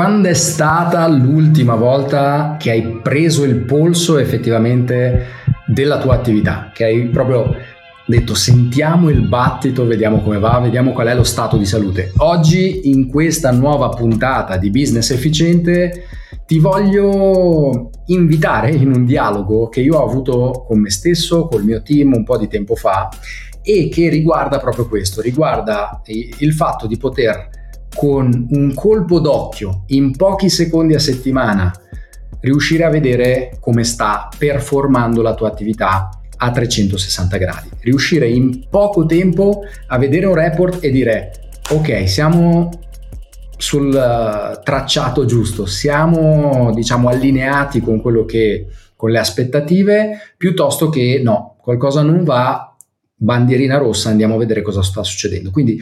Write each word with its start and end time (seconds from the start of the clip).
quando 0.00 0.28
è 0.28 0.32
stata 0.34 1.06
l'ultima 1.08 1.74
volta 1.74 2.56
che 2.58 2.70
hai 2.70 3.00
preso 3.02 3.44
il 3.44 3.56
polso 3.66 4.16
effettivamente 4.16 5.26
della 5.66 5.98
tua 5.98 6.14
attività? 6.14 6.70
Che 6.72 6.84
hai 6.84 7.08
proprio 7.08 7.54
detto 8.06 8.34
sentiamo 8.34 9.10
il 9.10 9.28
battito, 9.28 9.84
vediamo 9.84 10.22
come 10.22 10.38
va, 10.38 10.58
vediamo 10.58 10.92
qual 10.92 11.08
è 11.08 11.14
lo 11.14 11.22
stato 11.22 11.58
di 11.58 11.66
salute. 11.66 12.12
Oggi 12.16 12.88
in 12.88 13.08
questa 13.08 13.50
nuova 13.50 13.90
puntata 13.90 14.56
di 14.56 14.70
Business 14.70 15.10
Efficiente 15.10 16.04
ti 16.46 16.58
voglio 16.58 17.90
invitare 18.06 18.70
in 18.70 18.94
un 18.94 19.04
dialogo 19.04 19.68
che 19.68 19.82
io 19.82 19.98
ho 19.98 20.08
avuto 20.08 20.64
con 20.66 20.80
me 20.80 20.88
stesso, 20.88 21.46
col 21.46 21.64
mio 21.64 21.82
team 21.82 22.14
un 22.14 22.24
po' 22.24 22.38
di 22.38 22.48
tempo 22.48 22.74
fa 22.74 23.10
e 23.62 23.90
che 23.90 24.08
riguarda 24.08 24.58
proprio 24.60 24.88
questo, 24.88 25.20
riguarda 25.20 26.00
il 26.06 26.54
fatto 26.54 26.86
di 26.86 26.96
poter 26.96 27.59
con 27.94 28.46
un 28.50 28.74
colpo 28.74 29.18
d'occhio 29.18 29.84
in 29.88 30.16
pochi 30.16 30.48
secondi 30.48 30.94
a 30.94 30.98
settimana 30.98 31.72
riuscire 32.40 32.84
a 32.84 32.90
vedere 32.90 33.56
come 33.60 33.84
sta 33.84 34.28
performando 34.36 35.22
la 35.22 35.34
tua 35.34 35.48
attività 35.48 36.08
a 36.36 36.50
360 36.50 37.36
gradi. 37.36 37.68
Riuscire 37.80 38.28
in 38.28 38.66
poco 38.70 39.04
tempo 39.04 39.62
a 39.88 39.98
vedere 39.98 40.26
un 40.26 40.34
report 40.34 40.82
e 40.82 40.90
dire 40.90 41.32
ok, 41.70 42.08
siamo 42.08 42.70
sul 43.56 43.88
uh, 43.88 44.62
tracciato 44.62 45.26
giusto, 45.26 45.66
siamo 45.66 46.72
diciamo 46.74 47.08
allineati 47.08 47.80
con 47.80 48.00
quello 48.00 48.24
che 48.24 48.66
con 48.96 49.10
le 49.10 49.18
aspettative 49.18 50.34
piuttosto 50.36 50.88
che 50.88 51.20
no, 51.22 51.56
qualcosa 51.60 52.02
non 52.02 52.24
va, 52.24 52.74
bandierina 53.14 53.76
rossa, 53.76 54.08
andiamo 54.08 54.34
a 54.34 54.38
vedere 54.38 54.62
cosa 54.62 54.82
sta 54.82 55.02
succedendo. 55.02 55.50
Quindi 55.50 55.80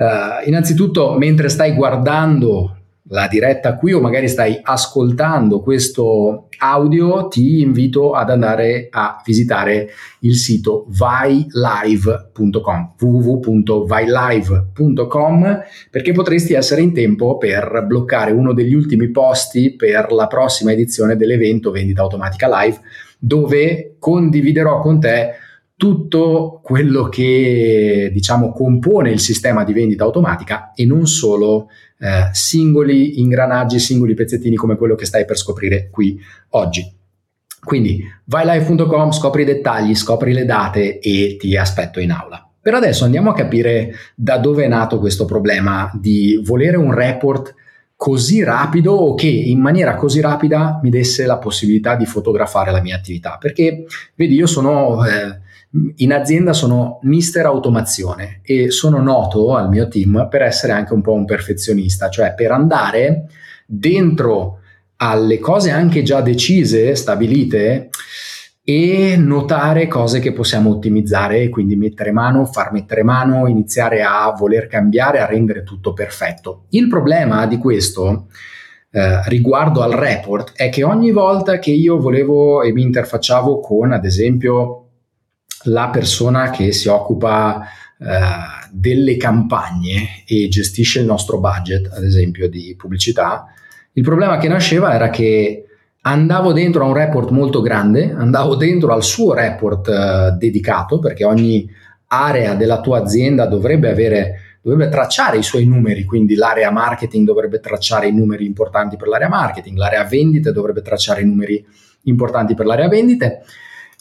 Uh, 0.00 0.48
innanzitutto, 0.48 1.18
mentre 1.18 1.50
stai 1.50 1.74
guardando 1.74 2.74
la 3.08 3.26
diretta 3.26 3.76
qui 3.76 3.92
o 3.92 4.00
magari 4.00 4.28
stai 4.28 4.58
ascoltando 4.62 5.60
questo 5.60 6.46
audio, 6.56 7.28
ti 7.28 7.60
invito 7.60 8.14
ad 8.14 8.30
andare 8.30 8.88
a 8.90 9.20
visitare 9.22 9.90
il 10.20 10.36
sito 10.36 10.86
vailive.com 10.88 12.94
www.vailive.com 12.98 15.62
perché 15.90 16.12
potresti 16.12 16.54
essere 16.54 16.80
in 16.80 16.94
tempo 16.94 17.36
per 17.36 17.84
bloccare 17.86 18.32
uno 18.32 18.54
degli 18.54 18.72
ultimi 18.72 19.10
posti 19.10 19.76
per 19.76 20.12
la 20.12 20.26
prossima 20.26 20.72
edizione 20.72 21.16
dell'evento 21.16 21.70
Vendita 21.70 22.00
Automatica 22.00 22.48
Live 22.62 22.80
dove 23.18 23.96
condividerò 23.98 24.80
con 24.80 24.98
te 24.98 25.34
tutto 25.80 26.60
quello 26.62 27.08
che 27.08 28.10
diciamo 28.12 28.52
compone 28.52 29.12
il 29.12 29.18
sistema 29.18 29.64
di 29.64 29.72
vendita 29.72 30.04
automatica 30.04 30.74
e 30.74 30.84
non 30.84 31.06
solo 31.06 31.68
eh, 31.98 32.28
singoli 32.32 33.18
ingranaggi, 33.18 33.78
singoli 33.78 34.12
pezzettini 34.12 34.56
come 34.56 34.76
quello 34.76 34.94
che 34.94 35.06
stai 35.06 35.24
per 35.24 35.38
scoprire 35.38 35.88
qui 35.88 36.20
oggi. 36.50 36.86
Quindi 37.64 38.04
vai 38.26 38.44
live.com, 38.44 39.10
scopri 39.10 39.40
i 39.40 39.46
dettagli, 39.46 39.94
scopri 39.94 40.34
le 40.34 40.44
date 40.44 40.98
e 40.98 41.38
ti 41.40 41.56
aspetto 41.56 41.98
in 41.98 42.10
aula. 42.10 42.46
Per 42.60 42.74
adesso 42.74 43.04
andiamo 43.04 43.30
a 43.30 43.34
capire 43.34 43.94
da 44.14 44.36
dove 44.36 44.64
è 44.64 44.68
nato 44.68 44.98
questo 44.98 45.24
problema 45.24 45.90
di 45.98 46.38
volere 46.44 46.76
un 46.76 46.92
report 46.92 47.54
così 47.96 48.44
rapido 48.44 48.92
o 48.92 49.14
che 49.14 49.28
in 49.28 49.60
maniera 49.60 49.94
così 49.94 50.20
rapida 50.20 50.78
mi 50.82 50.90
desse 50.90 51.24
la 51.24 51.38
possibilità 51.38 51.94
di 51.94 52.04
fotografare 52.04 52.70
la 52.70 52.82
mia 52.82 52.96
attività. 52.96 53.38
Perché, 53.40 53.86
vedi, 54.14 54.34
io 54.34 54.46
sono... 54.46 55.06
Eh, 55.06 55.48
in 55.96 56.12
azienda 56.12 56.52
sono 56.52 56.98
mister 57.02 57.46
automazione 57.46 58.40
e 58.42 58.70
sono 58.70 59.00
noto 59.00 59.54
al 59.54 59.68
mio 59.68 59.86
team 59.86 60.26
per 60.28 60.42
essere 60.42 60.72
anche 60.72 60.94
un 60.94 61.00
po' 61.00 61.12
un 61.12 61.24
perfezionista, 61.24 62.08
cioè 62.08 62.34
per 62.34 62.50
andare 62.50 63.26
dentro 63.66 64.58
alle 64.96 65.38
cose 65.38 65.70
anche 65.70 66.02
già 66.02 66.20
decise, 66.20 66.94
stabilite 66.96 67.88
e 68.62 69.16
notare 69.16 69.86
cose 69.86 70.18
che 70.18 70.32
possiamo 70.32 70.70
ottimizzare 70.70 71.48
quindi 71.48 71.76
mettere 71.76 72.10
mano, 72.10 72.44
far 72.44 72.72
mettere 72.72 73.02
mano, 73.02 73.46
iniziare 73.46 74.02
a 74.02 74.34
voler 74.36 74.66
cambiare, 74.66 75.20
a 75.20 75.26
rendere 75.26 75.62
tutto 75.62 75.92
perfetto. 75.92 76.64
Il 76.70 76.88
problema 76.88 77.46
di 77.46 77.58
questo 77.58 78.26
eh, 78.90 79.22
riguardo 79.28 79.82
al 79.82 79.92
report 79.92 80.52
è 80.56 80.68
che 80.68 80.82
ogni 80.82 81.12
volta 81.12 81.60
che 81.60 81.70
io 81.70 81.98
volevo 81.98 82.62
e 82.62 82.72
mi 82.72 82.82
interfacciavo 82.82 83.60
con 83.60 83.92
ad 83.92 84.04
esempio 84.04 84.89
la 85.64 85.88
persona 85.90 86.50
che 86.50 86.72
si 86.72 86.88
occupa 86.88 87.62
uh, 87.98 88.06
delle 88.70 89.16
campagne 89.16 90.24
e 90.26 90.48
gestisce 90.48 91.00
il 91.00 91.06
nostro 91.06 91.38
budget, 91.38 91.90
ad 91.92 92.04
esempio 92.04 92.48
di 92.48 92.74
pubblicità, 92.76 93.46
il 93.92 94.02
problema 94.02 94.38
che 94.38 94.48
nasceva 94.48 94.94
era 94.94 95.10
che 95.10 95.64
andavo 96.02 96.52
dentro 96.52 96.84
a 96.84 96.86
un 96.86 96.94
report 96.94 97.30
molto 97.30 97.60
grande, 97.60 98.12
andavo 98.12 98.56
dentro 98.56 98.92
al 98.92 99.02
suo 99.02 99.34
report 99.34 99.88
uh, 99.88 100.36
dedicato, 100.36 100.98
perché 100.98 101.24
ogni 101.24 101.68
area 102.08 102.54
della 102.54 102.80
tua 102.80 103.00
azienda 103.00 103.46
dovrebbe 103.46 103.90
avere 103.90 104.34
dovrebbe 104.62 104.90
tracciare 104.90 105.38
i 105.38 105.42
suoi 105.42 105.64
numeri, 105.64 106.04
quindi 106.04 106.34
l'area 106.34 106.70
marketing 106.70 107.26
dovrebbe 107.26 107.60
tracciare 107.60 108.08
i 108.08 108.12
numeri 108.12 108.44
importanti 108.44 108.96
per 108.96 109.08
l'area 109.08 109.28
marketing, 109.28 109.76
l'area 109.78 110.04
vendite 110.04 110.52
dovrebbe 110.52 110.82
tracciare 110.82 111.22
i 111.22 111.24
numeri 111.24 111.64
importanti 112.02 112.54
per 112.54 112.66
l'area 112.66 112.88
vendite 112.88 113.42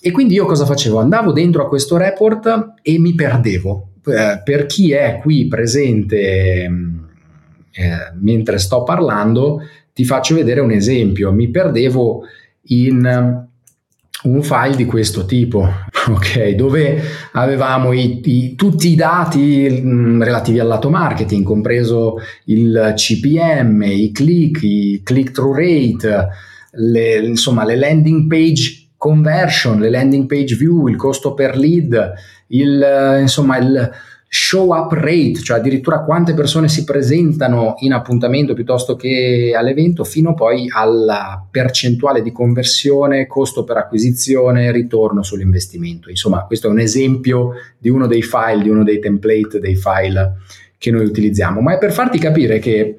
e 0.02 0.12
quindi 0.12 0.36
io 0.36 0.46
cosa 0.46 0.66
facevo? 0.66 1.00
Andavo 1.00 1.32
dentro 1.32 1.64
a 1.64 1.68
questo 1.68 1.98
report 1.98 2.74
e 2.82 3.00
mi 3.00 3.14
perdevo. 3.14 3.90
Eh, 4.06 4.42
per 4.44 4.66
chi 4.66 4.92
è 4.94 5.20
qui 5.22 5.48
presente 5.48 6.68
mm, 6.70 6.98
eh, 7.72 8.14
mentre 8.20 8.60
sto 8.60 8.84
parlando, 8.84 9.62
ti 9.94 10.06
faccio 10.06 10.36
vedere 10.36 10.62
un 10.62 10.72
esempio. 10.72 11.32
Mi 11.32 11.50
perdevo 11.50 12.24
in 12.68 13.48
un 14.22 14.44
file 14.44 14.76
di 14.76 14.86
questo 14.86 15.26
tipo, 15.26 15.68
ok, 16.10 16.50
dove 16.52 17.02
avevamo 17.34 17.92
i, 17.92 18.22
i, 18.24 18.56
tutti 18.56 18.90
i 18.90 18.96
dati 18.96 19.82
mm, 19.82 20.22
relativi 20.22 20.60
al 20.60 20.68
lato 20.68 20.90
marketing, 20.90 21.44
compreso 21.44 22.20
il 22.46 22.94
CPM, 22.96 23.82
i 23.84 24.12
click, 24.12 24.64
i 24.64 25.02
click-through 25.04 25.56
rate, 25.56 26.28
le, 26.72 27.18
insomma 27.26 27.66
le 27.66 27.76
landing 27.76 28.28
page 28.28 28.89
conversion, 29.00 29.80
le 29.80 29.90
landing 29.90 30.26
page 30.26 30.56
view, 30.56 30.90
il 30.90 30.98
costo 30.98 31.34
per 31.34 31.56
lead, 31.56 32.14
il, 32.48 32.84
eh, 32.84 33.22
insomma 33.22 33.58
il 33.58 33.90
show 34.28 34.74
up 34.74 34.92
rate, 34.92 35.40
cioè 35.42 35.58
addirittura 35.58 36.04
quante 36.04 36.34
persone 36.34 36.68
si 36.68 36.84
presentano 36.84 37.76
in 37.80 37.94
appuntamento 37.94 38.54
piuttosto 38.54 38.98
che 38.98 39.56
all'evento, 39.58 40.04
fino 40.04 40.34
poi 40.34 40.68
alla 40.70 41.44
percentuale 41.50 42.22
di 42.22 42.34
conversione, 42.34 43.26
costo 43.26 43.64
per 43.64 43.78
acquisizione, 43.78 44.70
ritorno 44.74 45.24
sull'investimento. 45.24 46.10
Insomma, 46.10 46.44
questo 46.46 46.68
è 46.68 46.70
un 46.70 46.80
esempio 46.80 47.54
di 47.78 47.88
uno 47.88 48.06
dei 48.06 48.22
file, 48.22 48.64
di 48.64 48.70
uno 48.70 48.84
dei 48.84 49.00
template, 49.00 49.60
dei 49.60 49.76
file 49.76 50.40
che 50.78 50.92
noi 50.92 51.06
utilizziamo, 51.06 51.62
ma 51.62 51.76
è 51.76 51.78
per 51.78 51.94
farti 51.94 52.20
capire 52.20 52.60
che 52.60 52.98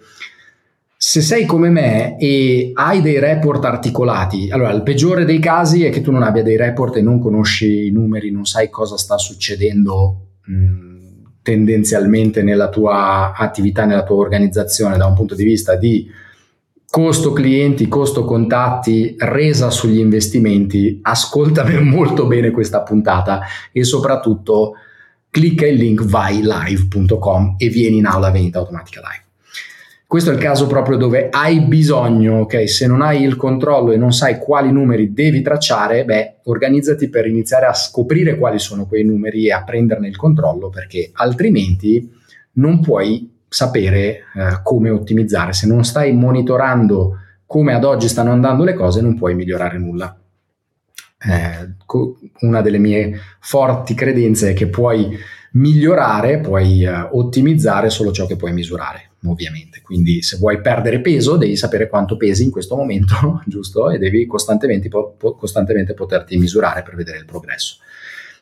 se 1.11 1.23
sei 1.23 1.45
come 1.45 1.71
me 1.71 2.17
e 2.19 2.71
hai 2.73 3.03
dei 3.03 3.19
report 3.19 3.65
articolati, 3.65 4.49
allora 4.49 4.71
il 4.71 4.85
peggiore 4.85 5.25
dei 5.25 5.41
casi 5.41 5.83
è 5.83 5.91
che 5.91 6.03
tu 6.03 6.13
non 6.13 6.23
abbia 6.23 6.45
dei 6.45 6.57
report 6.57 6.99
e 6.99 7.03
non 7.03 7.19
conosci 7.19 7.89
i 7.89 7.91
numeri, 7.91 8.31
non 8.31 8.45
sai 8.45 8.71
cosa 8.71 8.97
sta 8.97 9.19
succedendo 9.19 10.27
mh, 10.45 11.41
tendenzialmente 11.43 12.45
nella 12.45 12.69
tua 12.69 13.33
attività, 13.35 13.87
nella 13.87 14.05
tua 14.05 14.19
organizzazione 14.19 14.97
da 14.97 15.07
un 15.07 15.15
punto 15.15 15.35
di 15.35 15.43
vista 15.43 15.75
di 15.75 16.09
costo 16.89 17.33
clienti, 17.33 17.89
costo 17.89 18.25
contatti, 18.25 19.17
resa 19.19 19.71
sugli 19.71 19.99
investimenti. 19.99 21.01
Ascoltami 21.03 21.83
molto 21.83 22.29
bene 22.29 22.53
questa 22.53 22.83
puntata 22.83 23.41
e 23.73 23.83
soprattutto 23.83 24.75
clicca 25.29 25.67
il 25.67 25.75
link 25.75 26.05
vai 26.05 26.41
live.com 26.41 27.57
e 27.59 27.69
vieni 27.69 27.97
in 27.97 28.07
aula 28.07 28.31
vendita 28.31 28.61
automatica 28.61 29.01
live. 29.01 29.30
Questo 30.11 30.33
è 30.33 30.35
il 30.35 30.41
caso 30.41 30.67
proprio 30.67 30.97
dove 30.97 31.29
hai 31.31 31.61
bisogno, 31.61 32.41
ok? 32.41 32.69
Se 32.69 32.89
non 32.89 33.01
hai 33.01 33.23
il 33.23 33.37
controllo 33.37 33.93
e 33.93 33.97
non 33.97 34.13
sai 34.13 34.39
quali 34.39 34.73
numeri 34.73 35.13
devi 35.13 35.41
tracciare, 35.41 36.05
beh, 36.05 36.39
organizzati 36.47 37.09
per 37.09 37.29
iniziare 37.29 37.67
a 37.67 37.73
scoprire 37.73 38.37
quali 38.37 38.59
sono 38.59 38.87
quei 38.87 39.05
numeri 39.05 39.47
e 39.47 39.53
a 39.53 39.63
prenderne 39.63 40.09
il 40.09 40.17
controllo, 40.17 40.69
perché 40.69 41.11
altrimenti 41.13 42.11
non 42.55 42.81
puoi 42.81 43.39
sapere 43.47 44.01
eh, 44.01 44.23
come 44.65 44.91
ottimizzare. 44.91 45.53
Se 45.53 45.69
non 45.69 45.85
stai 45.85 46.13
monitorando 46.13 47.19
come 47.47 47.73
ad 47.73 47.85
oggi 47.85 48.09
stanno 48.09 48.33
andando 48.33 48.65
le 48.65 48.75
cose, 48.75 49.01
non 49.01 49.17
puoi 49.17 49.37
migliorare 49.37 49.79
nulla. 49.79 50.21
Eh, 51.25 51.75
una 52.41 52.61
delle 52.63 52.79
mie 52.79 53.17
forti 53.39 53.95
credenze 53.95 54.51
è 54.51 54.55
che 54.55 54.67
puoi 54.67 55.17
migliorare, 55.53 56.41
puoi 56.41 56.83
eh, 56.83 56.91
ottimizzare 57.13 57.91
solo 57.91 58.11
ciò 58.11 58.27
che 58.27 58.35
puoi 58.35 58.53
misurare 58.53 59.10
ovviamente. 59.25 59.81
Quindi 59.83 60.23
se 60.23 60.37
vuoi 60.37 60.61
perdere 60.61 61.01
peso 61.01 61.37
devi 61.37 61.57
sapere 61.57 61.89
quanto 61.89 62.17
pesi 62.17 62.45
in 62.45 62.51
questo 62.51 62.77
momento, 62.77 63.43
giusto? 63.47 63.91
E 63.91 63.99
devi 63.99 64.27
costantemente, 64.27 64.89
po- 64.89 65.17
costantemente 65.39 65.95
poterti 65.95 66.37
misurare 66.37 66.83
per 66.83 66.95
vedere 66.95 67.19
il 67.19 67.25
progresso. 67.25 67.77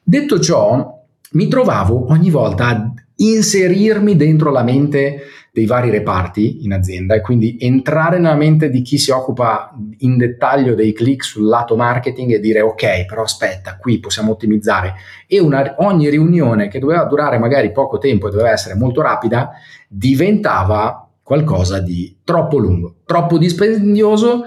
Detto 0.03 0.41
ciò, 0.41 1.05
mi 1.33 1.49
trovavo 1.49 2.11
ogni 2.11 2.31
volta 2.31 2.69
a 2.69 2.93
inserirmi 3.17 4.17
dentro 4.17 4.51
la 4.51 4.63
mente 4.63 5.23
dei 5.59 5.67
vari 5.67 5.91
reparti 5.91 6.65
in 6.65 6.73
azienda 6.73 7.17
e 7.17 7.21
quindi 7.21 7.57
entrare 7.59 8.21
nella 8.21 8.37
mente 8.37 8.71
di 8.71 8.81
chi 8.81 8.97
si 8.97 9.11
occupa 9.11 9.75
in 9.99 10.17
dettaglio 10.17 10.77
dei 10.77 10.93
click 10.93 11.25
sul 11.25 11.49
lato 11.49 11.75
marketing 11.75 12.31
e 12.31 12.39
dire 12.39 12.61
ok, 12.61 13.07
però 13.07 13.23
aspetta, 13.23 13.77
qui 13.77 13.99
possiamo 13.99 14.31
ottimizzare. 14.31 14.95
E 15.27 15.41
una, 15.41 15.75
ogni 15.79 16.09
riunione 16.11 16.69
che 16.69 16.79
doveva 16.79 17.03
durare 17.07 17.39
magari 17.39 17.73
poco 17.73 17.99
tempo 17.99 18.29
e 18.29 18.31
doveva 18.31 18.53
essere 18.53 18.77
molto 18.77 19.03
rapida 19.03 19.51
diventava 19.89 21.09
qualcosa 21.25 21.81
di 21.81 22.19
troppo 22.23 22.59
lungo, 22.59 22.99
troppo 23.05 23.37
dispendioso 23.37 24.45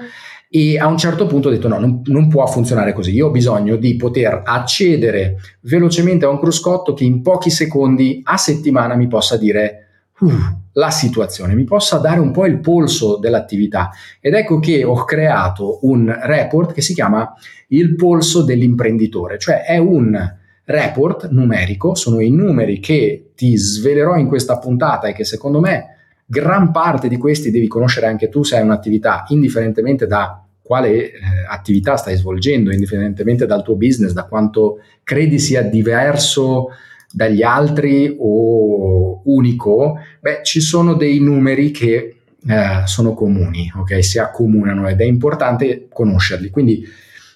e 0.50 0.80
a 0.80 0.88
un 0.88 0.98
certo 0.98 1.25
punto 1.25 1.50
ho 1.50 1.52
detto 1.52 1.68
no, 1.68 1.78
non, 1.78 2.02
non, 2.06 2.30
può 2.30 2.46
funzionare 2.48 2.94
così, 2.94 3.13
io 3.13 3.28
ho 3.28 3.31
bisogno 3.31 3.75
di 3.75 3.98
poter 3.98 4.44
accedere 4.46 5.38
velocemente 5.62 6.24
a 6.24 6.30
un 6.30 6.40
cruscotto 6.40 6.94
che 6.94 7.04
in 7.04 7.22
pochi 7.22 7.50
secondi 7.50 8.22
a 8.24 8.38
settimana 8.38 8.96
mi 8.96 9.08
possa 9.08 9.38
dire 9.38 9.88
uh, 10.19 10.61
la 10.73 10.89
situazione, 10.89 11.56
mi 11.56 11.63
possa 11.63 11.97
dare 11.97 12.19
un 12.19 12.31
po' 12.31 12.45
il 12.45 12.59
polso 12.59 13.18
dell'attività. 13.18 13.89
Ed 14.19 14.33
ecco 14.33 14.59
che 14.59 14.83
ho 14.83 15.03
creato 15.03 15.79
un 15.83 16.13
report 16.23 16.73
che 16.73 16.81
si 16.81 16.94
chiama 16.94 17.33
il 17.69 17.95
polso 17.95 18.44
dell'imprenditore, 18.44 19.38
cioè 19.38 19.63
è 19.63 19.77
un 19.77 20.39
report 20.63 21.29
numerico, 21.29 21.95
sono 21.95 22.19
i 22.19 22.31
numeri 22.31 22.79
che 22.79 23.31
ti 23.35 23.57
svelerò 23.57 24.15
in 24.15 24.27
questa 24.27 24.57
puntata 24.57 25.07
e 25.07 25.13
che 25.13 25.25
secondo 25.25 25.59
me 25.59 25.97
gran 26.25 26.71
parte 26.71 27.09
di 27.09 27.17
questi 27.17 27.51
devi 27.51 27.67
conoscere 27.67 28.06
anche 28.06 28.29
tu 28.29 28.44
se 28.44 28.56
hai 28.56 28.63
un'attività, 28.63 29.25
indifferentemente 29.27 30.07
da 30.07 30.41
quale 30.62 31.12
eh, 31.12 31.19
attività 31.50 31.97
stai 31.97 32.15
svolgendo, 32.15 32.71
indifferentemente 32.71 33.45
dal 33.45 33.63
tuo 33.63 33.75
business, 33.75 34.13
da 34.13 34.24
quanto 34.24 34.77
credi 35.03 35.38
sia 35.38 35.62
diverso 35.62 36.69
dagli 37.12 37.44
altri 37.44 38.16
o 38.18 39.22
unico, 39.25 39.98
beh, 40.19 40.42
ci 40.44 40.62
sono 40.62 40.94
dei 40.94 41.19
numeri 41.19 41.72
che 41.72 42.16
eh, 42.48 42.81
sono 42.86 43.13
comuni, 43.13 43.72
ok? 43.75 44.04
Si 44.04 44.18
accomunano 44.18 44.88
ed 44.88 45.00
è 45.02 45.04
importante 45.04 45.88
conoscerli. 45.92 46.50
Quindi, 46.50 46.84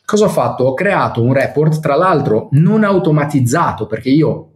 cosa 0.03 0.25
ho 0.25 0.29
fatto? 0.29 0.63
Ho 0.65 0.73
creato 0.73 1.21
un 1.21 1.33
report, 1.33 1.79
tra 1.79 1.95
l'altro 1.95 2.49
non 2.51 2.83
automatizzato, 2.83 3.85
perché 3.85 4.09
io, 4.09 4.51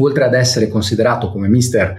oltre 0.00 0.24
ad 0.24 0.34
essere 0.34 0.68
considerato 0.68 1.30
come 1.30 1.48
mister 1.48 1.96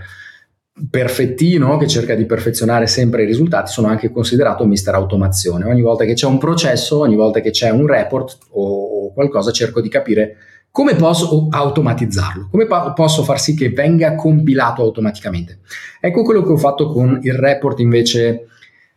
perfettino 0.90 1.78
che 1.78 1.88
cerca 1.88 2.16
di 2.16 2.26
perfezionare 2.26 2.88
sempre 2.88 3.24
i 3.24 3.26
risultati, 3.26 3.72
sono 3.72 3.88
anche 3.88 4.10
considerato 4.10 4.66
mister 4.66 4.96
automazione. 4.96 5.66
Ogni 5.66 5.82
volta 5.82 6.06
che 6.06 6.14
c'è 6.14 6.28
un 6.28 6.38
processo, 6.38 7.00
ogni 7.00 7.16
volta 7.16 7.42
che 7.42 7.52
c'è 7.52 7.70
un 7.70 7.88
report 7.88 8.38
o 8.52 9.12
qualcosa, 9.14 9.52
cerco 9.52 9.82
di 9.82 9.90
capire 9.90 10.38
come 10.72 10.96
posso 10.96 11.48
automatizzarlo? 11.50 12.48
Come 12.50 12.66
pa- 12.66 12.94
posso 12.94 13.24
far 13.24 13.40
sì 13.40 13.56
che 13.56 13.70
venga 13.70 14.16
compilato 14.16 14.82
automaticamente? 14.82 15.60
Ecco 16.00 16.24
quello 16.24 16.42
che 16.44 16.52
ho 16.54 16.58
fatto 16.58 16.90
con 16.92 17.20
il 17.22 17.34
report 17.34 17.80
invece 17.80 18.48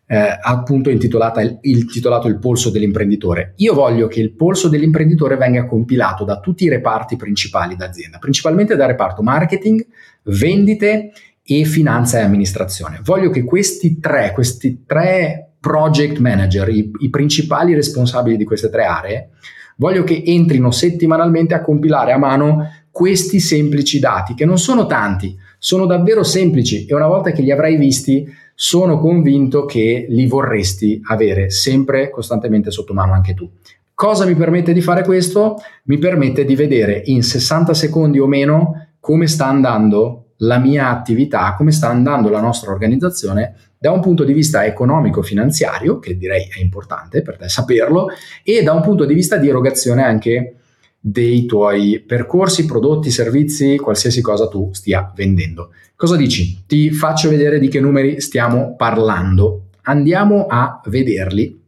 eh, 0.06 0.38
appunto 0.40 0.90
intitolato 0.90 1.40
il, 1.40 1.58
intitolato 1.62 2.28
il 2.28 2.38
polso 2.38 2.70
dell'imprenditore. 2.70 3.54
Io 3.56 3.74
voglio 3.74 4.06
che 4.06 4.20
il 4.20 4.32
polso 4.34 4.68
dell'imprenditore 4.68 5.36
venga 5.36 5.66
compilato 5.66 6.24
da 6.24 6.38
tutti 6.38 6.64
i 6.64 6.68
reparti 6.68 7.16
principali 7.16 7.74
d'azienda, 7.74 8.18
principalmente 8.18 8.76
dal 8.76 8.88
reparto 8.88 9.22
marketing, 9.22 9.84
vendite 10.24 11.10
e 11.42 11.64
finanza 11.64 12.20
e 12.20 12.22
amministrazione. 12.22 13.00
Voglio 13.02 13.30
che 13.30 13.42
questi 13.42 13.98
tre, 13.98 14.30
questi 14.32 14.84
tre 14.86 15.54
project 15.58 16.18
manager, 16.18 16.68
i, 16.68 16.90
i 17.00 17.10
principali 17.10 17.74
responsabili 17.74 18.36
di 18.36 18.44
queste 18.44 18.70
tre 18.70 18.84
aree, 18.84 19.30
Voglio 19.76 20.04
che 20.04 20.22
entrino 20.24 20.70
settimanalmente 20.70 21.54
a 21.54 21.62
compilare 21.62 22.12
a 22.12 22.18
mano 22.18 22.68
questi 22.90 23.40
semplici 23.40 23.98
dati, 23.98 24.34
che 24.34 24.44
non 24.44 24.58
sono 24.58 24.86
tanti, 24.86 25.36
sono 25.58 25.86
davvero 25.86 26.22
semplici 26.22 26.86
e 26.86 26.94
una 26.94 27.06
volta 27.06 27.32
che 27.32 27.42
li 27.42 27.50
avrai 27.50 27.76
visti 27.76 28.26
sono 28.54 28.98
convinto 28.98 29.64
che 29.64 30.06
li 30.08 30.26
vorresti 30.26 31.00
avere 31.08 31.50
sempre 31.50 32.10
costantemente 32.10 32.70
sotto 32.70 32.94
mano 32.94 33.12
anche 33.12 33.34
tu. 33.34 33.50
Cosa 33.94 34.26
mi 34.26 34.34
permette 34.34 34.72
di 34.72 34.80
fare 34.80 35.04
questo? 35.04 35.56
Mi 35.84 35.98
permette 35.98 36.44
di 36.44 36.54
vedere 36.54 37.02
in 37.06 37.22
60 37.22 37.74
secondi 37.74 38.18
o 38.18 38.26
meno 38.26 38.88
come 39.00 39.26
sta 39.26 39.46
andando 39.46 40.24
la 40.38 40.58
mia 40.58 40.88
attività, 40.90 41.54
come 41.56 41.72
sta 41.72 41.88
andando 41.88 42.28
la 42.28 42.40
nostra 42.40 42.72
organizzazione 42.72 43.54
da 43.84 43.90
un 43.90 44.00
punto 44.00 44.24
di 44.24 44.32
vista 44.32 44.64
economico-finanziario, 44.64 45.98
che 45.98 46.16
direi 46.16 46.48
è 46.48 46.58
importante 46.58 47.20
per 47.20 47.36
te 47.36 47.50
saperlo, 47.50 48.08
e 48.42 48.62
da 48.62 48.72
un 48.72 48.80
punto 48.80 49.04
di 49.04 49.12
vista 49.12 49.36
di 49.36 49.46
erogazione 49.46 50.02
anche 50.02 50.54
dei 50.98 51.44
tuoi 51.44 52.00
percorsi, 52.00 52.64
prodotti, 52.64 53.10
servizi, 53.10 53.76
qualsiasi 53.76 54.22
cosa 54.22 54.48
tu 54.48 54.70
stia 54.72 55.12
vendendo. 55.14 55.72
Cosa 55.96 56.16
dici? 56.16 56.64
Ti 56.66 56.92
faccio 56.92 57.28
vedere 57.28 57.58
di 57.58 57.68
che 57.68 57.78
numeri 57.78 58.22
stiamo 58.22 58.74
parlando. 58.74 59.66
Andiamo 59.82 60.46
a 60.46 60.80
vederli. 60.86 61.60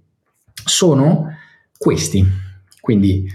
Sono 0.65 1.27
questi. 1.77 2.27
Quindi 2.81 3.31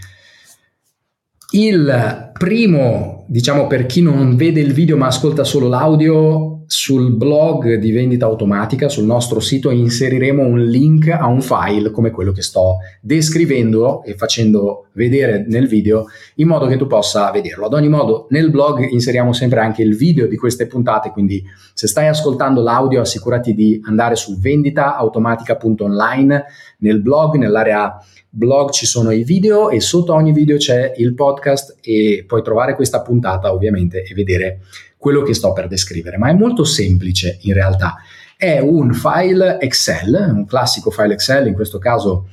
il 1.51 2.31
primo, 2.33 3.25
diciamo 3.27 3.67
per 3.67 3.85
chi 3.85 4.01
non 4.01 4.35
vede 4.35 4.59
il 4.59 4.73
video 4.73 4.97
ma 4.97 5.05
ascolta 5.05 5.43
solo 5.43 5.67
l'audio, 5.67 6.50
sul 6.71 7.11
blog 7.11 7.73
di 7.73 7.91
vendita 7.91 8.27
automatica, 8.27 8.87
sul 8.87 9.03
nostro 9.03 9.41
sito, 9.41 9.71
inseriremo 9.71 10.41
un 10.41 10.63
link 10.63 11.09
a 11.09 11.27
un 11.27 11.41
file 11.41 11.91
come 11.91 12.11
quello 12.11 12.31
che 12.31 12.41
sto 12.41 12.77
descrivendo 13.01 14.05
e 14.05 14.15
facendo 14.15 14.85
vedere 14.93 15.43
nel 15.49 15.67
video, 15.67 16.05
in 16.35 16.47
modo 16.47 16.67
che 16.67 16.77
tu 16.77 16.87
possa 16.87 17.29
vederlo. 17.29 17.65
Ad 17.65 17.73
ogni 17.73 17.89
modo, 17.89 18.27
nel 18.29 18.51
blog 18.51 18.89
inseriamo 18.89 19.33
sempre 19.33 19.59
anche 19.59 19.81
il 19.81 19.97
video 19.97 20.27
di 20.27 20.37
queste 20.37 20.65
puntate, 20.65 21.09
quindi 21.09 21.43
se 21.73 21.87
stai 21.87 22.07
ascoltando 22.07 22.61
l'audio 22.61 23.01
assicurati 23.01 23.53
di 23.53 23.81
andare 23.83 24.15
su 24.15 24.39
venditaautomatica.online, 24.39 26.45
nel 26.77 27.01
blog, 27.01 27.35
nell'area 27.35 28.01
blog 28.29 28.69
ci 28.69 28.85
sono 28.85 29.11
i 29.11 29.25
video 29.25 29.71
e 29.71 29.81
sotto 29.81 30.13
ogni 30.13 30.31
video 30.31 30.55
c'è 30.55 30.93
il 30.95 31.15
podcast 31.15 31.79
e 31.81 32.23
puoi 32.25 32.41
trovare 32.41 32.75
questa 32.75 33.01
puntata 33.01 33.51
ovviamente 33.51 34.03
e 34.03 34.13
vedere 34.13 34.61
quello 35.01 35.23
che 35.23 35.33
sto 35.33 35.51
per 35.51 35.67
descrivere, 35.67 36.19
ma 36.19 36.29
è 36.29 36.33
molto 36.33 36.63
semplice 36.63 37.39
in 37.41 37.53
realtà. 37.53 37.95
È 38.37 38.59
un 38.59 38.93
file 38.93 39.59
Excel, 39.59 40.29
un 40.31 40.45
classico 40.45 40.91
file 40.91 41.15
Excel, 41.15 41.47
in 41.47 41.55
questo 41.55 41.79
caso 41.79 42.27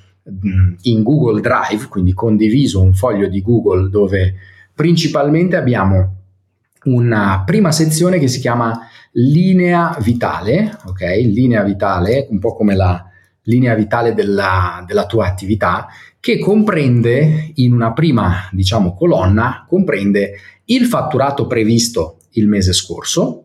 in 0.83 1.03
Google 1.03 1.41
Drive, 1.41 1.89
quindi 1.89 2.13
condiviso 2.13 2.83
un 2.83 2.93
foglio 2.93 3.27
di 3.27 3.41
Google 3.41 3.89
dove 3.89 4.35
principalmente 4.75 5.57
abbiamo 5.57 6.17
una 6.85 7.43
prima 7.47 7.73
sezione 7.73 8.19
che 8.19 8.29
si 8.29 8.39
chiama 8.39 8.79
linea 9.13 9.97
vitale, 10.03 10.77
ok? 10.89 11.01
Linea 11.25 11.63
vitale, 11.63 12.27
un 12.29 12.39
po' 12.39 12.55
come 12.55 12.77
la 12.77 13.03
linea 13.45 13.75
vitale 13.75 14.13
della, 14.13 14.85
della 14.87 15.07
tua 15.07 15.27
attività, 15.27 15.87
che 16.21 16.39
comprende 16.39 17.53
in 17.55 17.73
una 17.73 17.95
prima, 17.95 18.47
diciamo, 18.53 18.93
colonna, 18.93 19.65
comprende 19.67 20.33
il 20.67 20.85
fatturato 20.85 21.47
previsto 21.47 22.18
il 22.33 22.49
mese 22.49 22.73
scorso, 22.73 23.45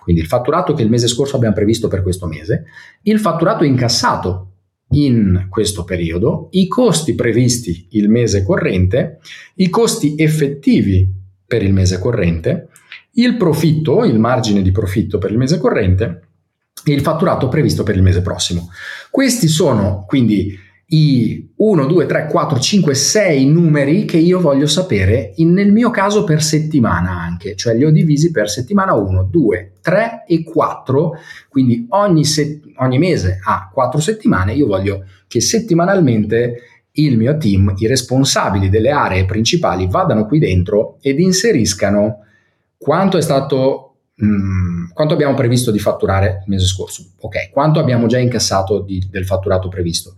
quindi 0.00 0.22
il 0.22 0.28
fatturato 0.28 0.72
che 0.74 0.82
il 0.82 0.90
mese 0.90 1.06
scorso 1.06 1.36
abbiamo 1.36 1.54
previsto 1.54 1.88
per 1.88 2.02
questo 2.02 2.26
mese, 2.26 2.64
il 3.02 3.18
fatturato 3.18 3.64
incassato 3.64 4.52
in 4.90 5.46
questo 5.50 5.84
periodo, 5.84 6.48
i 6.52 6.66
costi 6.66 7.14
previsti 7.14 7.88
il 7.90 8.08
mese 8.08 8.42
corrente, 8.42 9.18
i 9.56 9.68
costi 9.68 10.14
effettivi 10.16 11.10
per 11.46 11.62
il 11.62 11.72
mese 11.72 11.98
corrente, 11.98 12.68
il 13.12 13.36
profitto, 13.36 14.04
il 14.04 14.18
margine 14.18 14.62
di 14.62 14.70
profitto 14.70 15.18
per 15.18 15.30
il 15.30 15.38
mese 15.38 15.58
corrente 15.58 16.22
e 16.84 16.92
il 16.92 17.00
fatturato 17.00 17.48
previsto 17.48 17.82
per 17.82 17.96
il 17.96 18.02
mese 18.02 18.22
prossimo. 18.22 18.68
Questi 19.10 19.48
sono 19.48 20.04
quindi 20.06 20.56
i 20.90 21.50
1, 21.56 21.86
2, 21.86 22.06
3, 22.06 22.26
4, 22.26 22.58
5, 22.58 22.94
6 22.94 23.46
numeri 23.46 24.04
che 24.04 24.16
io 24.16 24.40
voglio 24.40 24.66
sapere, 24.66 25.32
in, 25.36 25.52
nel 25.52 25.70
mio 25.70 25.90
caso 25.90 26.24
per 26.24 26.42
settimana 26.42 27.10
anche, 27.10 27.54
cioè 27.56 27.74
li 27.74 27.84
ho 27.84 27.90
divisi 27.90 28.30
per 28.30 28.48
settimana 28.48 28.94
1, 28.94 29.24
2, 29.24 29.72
3 29.82 30.24
e 30.26 30.42
4, 30.42 31.12
quindi 31.48 31.86
ogni, 31.90 32.24
set, 32.24 32.62
ogni 32.76 32.98
mese 32.98 33.38
ha 33.44 33.70
4 33.72 34.00
settimane, 34.00 34.54
io 34.54 34.66
voglio 34.66 35.04
che 35.26 35.40
settimanalmente 35.40 36.62
il 36.92 37.18
mio 37.18 37.36
team, 37.36 37.74
i 37.76 37.86
responsabili 37.86 38.70
delle 38.70 38.90
aree 38.90 39.26
principali 39.26 39.86
vadano 39.88 40.26
qui 40.26 40.38
dentro 40.38 40.96
ed 41.02 41.20
inseriscano 41.20 42.24
quanto 42.78 43.18
è 43.18 43.20
stato 43.20 43.82
Mm, 44.24 44.88
quanto 44.94 45.14
abbiamo 45.14 45.34
previsto 45.34 45.70
di 45.70 45.78
fatturare 45.78 46.42
il 46.44 46.50
mese 46.50 46.66
scorso? 46.66 47.04
Ok, 47.20 47.50
quanto 47.52 47.78
abbiamo 47.78 48.08
già 48.08 48.18
incassato 48.18 48.80
di, 48.80 49.06
del 49.08 49.24
fatturato 49.24 49.68
previsto? 49.68 50.16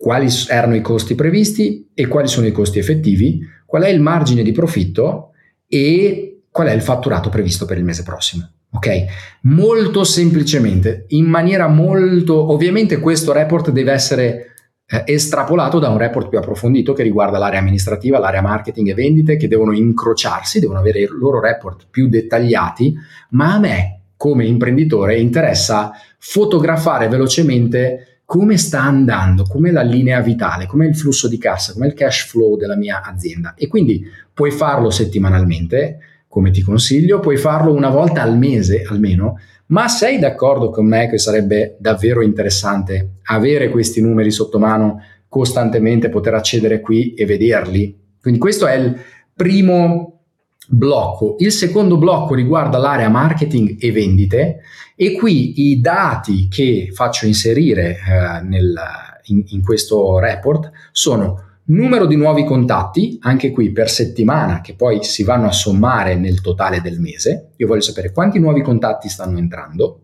Quali 0.00 0.28
erano 0.48 0.74
i 0.76 0.80
costi 0.80 1.14
previsti 1.14 1.90
e 1.92 2.06
quali 2.06 2.26
sono 2.26 2.46
i 2.46 2.52
costi 2.52 2.78
effettivi, 2.78 3.46
qual 3.66 3.82
è 3.82 3.90
il 3.90 4.00
margine 4.00 4.42
di 4.42 4.50
profitto 4.50 5.32
e 5.68 6.44
qual 6.50 6.68
è 6.68 6.72
il 6.72 6.80
fatturato 6.80 7.28
previsto 7.28 7.66
per 7.66 7.76
il 7.76 7.84
mese 7.84 8.02
prossimo. 8.02 8.48
Ok? 8.70 9.04
Molto 9.42 10.02
semplicemente, 10.04 11.04
in 11.08 11.26
maniera 11.26 11.68
molto 11.68 12.50
ovviamente 12.50 12.98
questo 12.98 13.32
report 13.32 13.68
deve 13.72 13.92
essere 13.92 14.54
eh, 14.86 15.02
estrapolato 15.04 15.78
da 15.78 15.90
un 15.90 15.98
report 15.98 16.30
più 16.30 16.38
approfondito 16.38 16.94
che 16.94 17.02
riguarda 17.02 17.36
l'area 17.36 17.60
amministrativa, 17.60 18.18
l'area 18.18 18.40
marketing 18.40 18.88
e 18.88 18.94
vendite 18.94 19.36
che 19.36 19.48
devono 19.48 19.72
incrociarsi, 19.72 20.60
devono 20.60 20.78
avere 20.78 21.00
i 21.00 21.08
loro 21.10 21.40
report 21.40 21.88
più 21.90 22.08
dettagliati, 22.08 22.94
ma 23.32 23.52
a 23.52 23.58
me 23.58 24.00
come 24.16 24.46
imprenditore 24.46 25.18
interessa 25.18 25.92
fotografare 26.18 27.08
velocemente 27.08 28.09
come 28.30 28.58
sta 28.58 28.82
andando, 28.82 29.42
com'è 29.42 29.72
la 29.72 29.82
linea 29.82 30.20
vitale, 30.20 30.66
com'è 30.66 30.86
il 30.86 30.94
flusso 30.94 31.26
di 31.26 31.36
cassa, 31.36 31.72
com'è 31.72 31.88
il 31.88 31.94
cash 31.94 32.28
flow 32.28 32.56
della 32.56 32.76
mia 32.76 33.02
azienda. 33.02 33.54
E 33.56 33.66
quindi 33.66 34.06
puoi 34.32 34.52
farlo 34.52 34.90
settimanalmente, 34.90 35.98
come 36.28 36.52
ti 36.52 36.62
consiglio, 36.62 37.18
puoi 37.18 37.36
farlo 37.36 37.74
una 37.74 37.88
volta 37.88 38.22
al 38.22 38.38
mese 38.38 38.84
almeno, 38.88 39.40
ma 39.66 39.88
sei 39.88 40.20
d'accordo 40.20 40.70
con 40.70 40.86
me 40.86 41.08
che 41.08 41.18
sarebbe 41.18 41.74
davvero 41.80 42.22
interessante 42.22 43.14
avere 43.24 43.68
questi 43.68 44.00
numeri 44.00 44.30
sotto 44.30 44.60
mano 44.60 45.02
costantemente, 45.26 46.08
poter 46.08 46.34
accedere 46.34 46.78
qui 46.78 47.14
e 47.14 47.26
vederli? 47.26 47.98
Quindi 48.20 48.38
questo 48.38 48.68
è 48.68 48.74
il 48.74 48.96
primo 49.34 50.19
blocco. 50.70 51.34
Il 51.38 51.50
secondo 51.50 51.98
blocco 51.98 52.34
riguarda 52.34 52.78
l'area 52.78 53.08
marketing 53.08 53.76
e 53.80 53.90
vendite 53.90 54.60
e 54.94 55.12
qui 55.12 55.68
i 55.68 55.80
dati 55.80 56.46
che 56.48 56.90
faccio 56.92 57.26
inserire 57.26 57.96
eh, 57.96 58.42
nel, 58.42 58.78
in, 59.24 59.42
in 59.48 59.62
questo 59.62 60.18
report 60.18 60.70
sono 60.92 61.48
numero 61.64 62.06
di 62.06 62.16
nuovi 62.16 62.44
contatti, 62.44 63.18
anche 63.22 63.50
qui 63.50 63.70
per 63.72 63.90
settimana, 63.90 64.60
che 64.60 64.74
poi 64.74 65.02
si 65.02 65.24
vanno 65.24 65.46
a 65.46 65.52
sommare 65.52 66.14
nel 66.16 66.40
totale 66.40 66.80
del 66.80 67.00
mese. 67.00 67.50
Io 67.56 67.66
voglio 67.66 67.80
sapere 67.80 68.12
quanti 68.12 68.38
nuovi 68.38 68.62
contatti 68.62 69.08
stanno 69.08 69.38
entrando. 69.38 70.00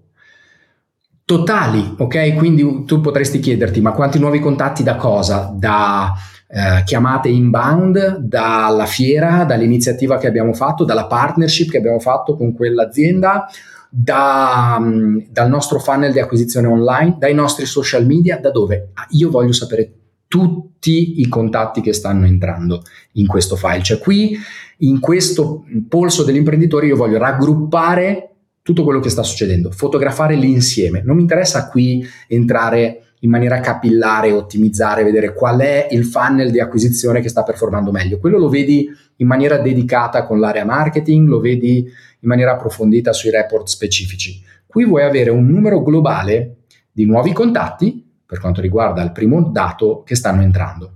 Totali, 1.25 1.94
ok? 1.99 2.35
Quindi 2.35 2.85
tu 2.85 3.00
potresti 3.00 3.40
chiederti, 3.40 3.80
ma 3.80 3.92
quanti 3.92 4.18
nuovi 4.18 4.38
contatti 4.38 4.85
da 4.85 4.94
cosa? 4.94 5.52
Da 5.56 6.14
eh, 6.49 6.83
chiamate 6.85 7.29
inbound 7.29 8.19
dalla 8.19 8.87
fiera, 8.87 9.45
dall'iniziativa 9.45 10.19
che 10.19 10.26
abbiamo 10.26 10.53
fatto, 10.53 10.85
dalla 10.85 11.07
partnership 11.07 11.71
che 11.71 11.79
abbiamo 11.79 11.99
fatto 11.99 12.37
con 12.37 12.55
quell'azienda, 12.55 13.47
da, 13.88 14.79
mm, 14.81 15.19
dal 15.31 15.49
nostro 15.49 15.79
funnel 15.79 16.12
di 16.12 16.21
acquisizione 16.21 16.67
online, 16.67 17.17
dai 17.19 17.35
nostri 17.35 17.67
social 17.67 18.07
media, 18.07 18.38
da 18.38 18.50
dove? 18.50 18.91
Ah, 18.95 19.07
io 19.11 19.31
voglio 19.31 19.53
sapere 19.53 19.93
tutti 20.29 21.21
i 21.21 21.29
contatti 21.29 21.81
che 21.81 21.93
stanno 21.93 22.26
entrando 22.26 22.83
in 23.12 23.26
questo 23.26 23.57
file. 23.57 23.83
Cioè 23.83 23.99
qui 23.99 24.37
in 24.79 25.00
questo 25.00 25.65
polso 25.88 26.25
dell'imprenditore 26.25 26.87
io 26.87 26.97
voglio 26.97 27.19
raggruppare 27.19 28.31
tutto 28.62 28.83
quello 28.83 29.00
che 29.00 29.11
sta 29.11 29.23
succedendo, 29.23 29.71
fotografare 29.71 30.35
l'insieme. 30.35 31.00
Non 31.05 31.17
mi 31.17 31.23
interessa 31.23 31.69
qui 31.69 32.05
entrare 32.26 33.06
in 33.26 33.33
maniera 33.33 33.59
capillare, 33.59 34.30
ottimizzare, 34.30 35.02
vedere 35.02 35.35
qual 35.35 35.59
è 35.59 35.88
il 35.90 36.04
funnel 36.04 36.52
di 36.52 36.61
acquisizione 36.61 37.21
che 37.21 37.28
sta 37.28 37.42
performando 37.42 37.90
meglio. 37.90 38.18
Quello 38.18 38.38
lo 38.38 38.49
vedi 38.49 38.88
in 39.16 39.26
maniera 39.26 39.59
dedicata 39.59 40.25
con 40.25 40.38
l'area 40.38 40.64
marketing, 40.64 41.28
lo 41.28 41.40
vedi 41.40 41.78
in 41.78 42.28
maniera 42.28 42.52
approfondita 42.52 43.12
sui 43.12 43.30
report 43.30 43.66
specifici. 43.66 44.40
Qui 44.64 44.85
vuoi 44.85 45.02
avere 45.02 45.30
un 45.30 45.47
numero 45.47 45.83
globale 45.83 46.59
di 46.92 47.04
nuovi 47.04 47.33
contatti 47.33 48.02
per 48.25 48.38
quanto 48.40 48.61
riguarda 48.61 49.02
il 49.02 49.12
primo 49.12 49.42
dato 49.42 50.02
che 50.04 50.14
stanno 50.14 50.42
entrando. 50.42 50.92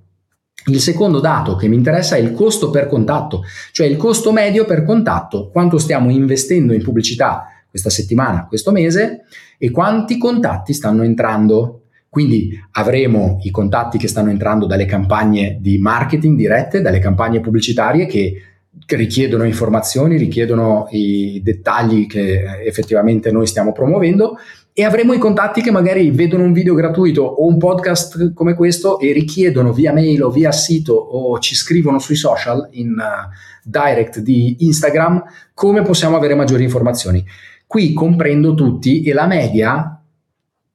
Il 0.67 0.81
secondo 0.81 1.19
dato 1.19 1.57
che 1.57 1.67
mi 1.67 1.77
interessa 1.77 2.15
è 2.15 2.21
il 2.21 2.33
costo 2.33 2.71
per 2.71 2.87
contatto, 2.87 3.43
cioè 3.73 3.87
il 3.87 3.97
costo 3.97 4.31
medio 4.31 4.65
per 4.67 4.85
contatto, 4.85 5.49
quanto 5.51 5.79
stiamo 5.79 6.11
investendo 6.11 6.75
in 6.75 6.83
pubblicità 6.83 7.47
questa 7.69 7.91
settimana, 7.91 8.47
questo 8.47 8.71
mese 8.71 9.25
e 9.59 9.71
quanti 9.71 10.17
contatti 10.19 10.73
stanno 10.73 11.03
entrando 11.03 11.87
quindi 12.11 12.61
avremo 12.73 13.39
i 13.43 13.53
contatti 13.53 13.97
che 13.97 14.09
stanno 14.09 14.31
entrando 14.31 14.67
dalle 14.67 14.85
campagne 14.85 15.59
di 15.61 15.79
marketing 15.79 16.37
dirette, 16.37 16.81
dalle 16.81 16.99
campagne 16.99 17.39
pubblicitarie 17.39 18.07
che, 18.07 18.43
richiedono 18.87 19.45
informazioni, 19.45 20.17
richiedono 20.17 20.89
i 20.91 21.41
dettagli 21.45 22.07
che 22.07 22.65
effettivamente 22.65 23.31
noi 23.31 23.47
stiamo 23.47 23.71
promuovendo 23.71 24.37
e 24.73 24.85
avremo 24.85 25.13
i 25.13 25.19
contatti 25.19 25.61
che 25.61 25.71
magari 25.71 26.11
vedono 26.11 26.45
un 26.45 26.53
video 26.53 26.75
gratuito 26.75 27.23
o 27.23 27.47
un 27.47 27.59
podcast 27.59 28.33
come 28.33 28.55
questo 28.55 28.99
e 28.99 29.13
richiedono 29.13 29.73
via 29.73 29.93
mail 29.93 30.23
o 30.23 30.31
via 30.31 30.51
sito 30.51 30.95
o 30.95 31.39
ci 31.39 31.55
scrivono 31.55 32.01
sui 32.01 32.17
social 32.17 32.69
in 32.73 32.91
uh, 32.91 33.29
direct 33.63 34.19
di 34.21 34.57
Instagram 34.61 35.23
come 35.55 35.83
possiamo 35.83 36.17
avere 36.17 36.35
maggiori 36.35 36.65
informazioni. 36.65 37.25
Qui 37.67 37.93
comprendo 37.93 38.55
tutti 38.55 39.03
e 39.03 39.13
la 39.13 39.27
media 39.27 40.00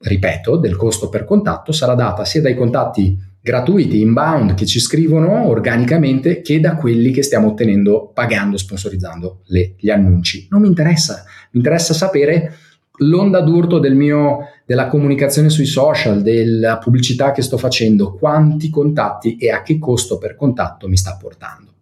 ripeto, 0.06 0.58
del 0.58 0.76
costo 0.76 1.10
per 1.10 1.26
contatto 1.26 1.72
sarà 1.72 1.96
data 1.96 2.26
sia 2.26 2.42
dai 2.42 2.56
contatti 2.56 3.18
gratuiti 3.42 4.02
inbound 4.02 4.56
che 4.56 4.66
ci 4.66 4.80
scrivono 4.80 5.48
organicamente 5.48 6.42
che 6.42 6.60
da 6.60 6.76
quelli 6.76 7.12
che 7.12 7.22
stiamo 7.22 7.50
ottenendo 7.50 8.12
pagando, 8.14 8.58
sponsorizzando 8.58 9.42
le, 9.46 9.76
gli 9.78 9.90
annunci. 9.90 10.48
Non 10.50 10.62
mi 10.62 10.68
interessa, 10.68 11.24
mi 11.52 11.60
interessa 11.60 11.94
sapere 11.94 12.56
l'onda 13.00 13.42
d'urto 13.42 13.80
del 13.80 13.96
mio, 13.96 14.40
della 14.66 14.88
comunicazione 14.88 15.50
sui 15.50 15.66
social, 15.66 16.22
della 16.22 16.78
pubblicità 16.78 17.32
che 17.32 17.42
sto 17.42 17.58
facendo, 17.58 18.14
quanti 18.14 18.70
contatti 18.70 19.38
e 19.38 19.52
a 19.52 19.62
che 19.62 19.78
costo 19.78 20.18
per 20.18 20.36
contatto 20.36 20.88
mi 20.88 20.98
sta 20.98 21.18
portando. 21.20 21.75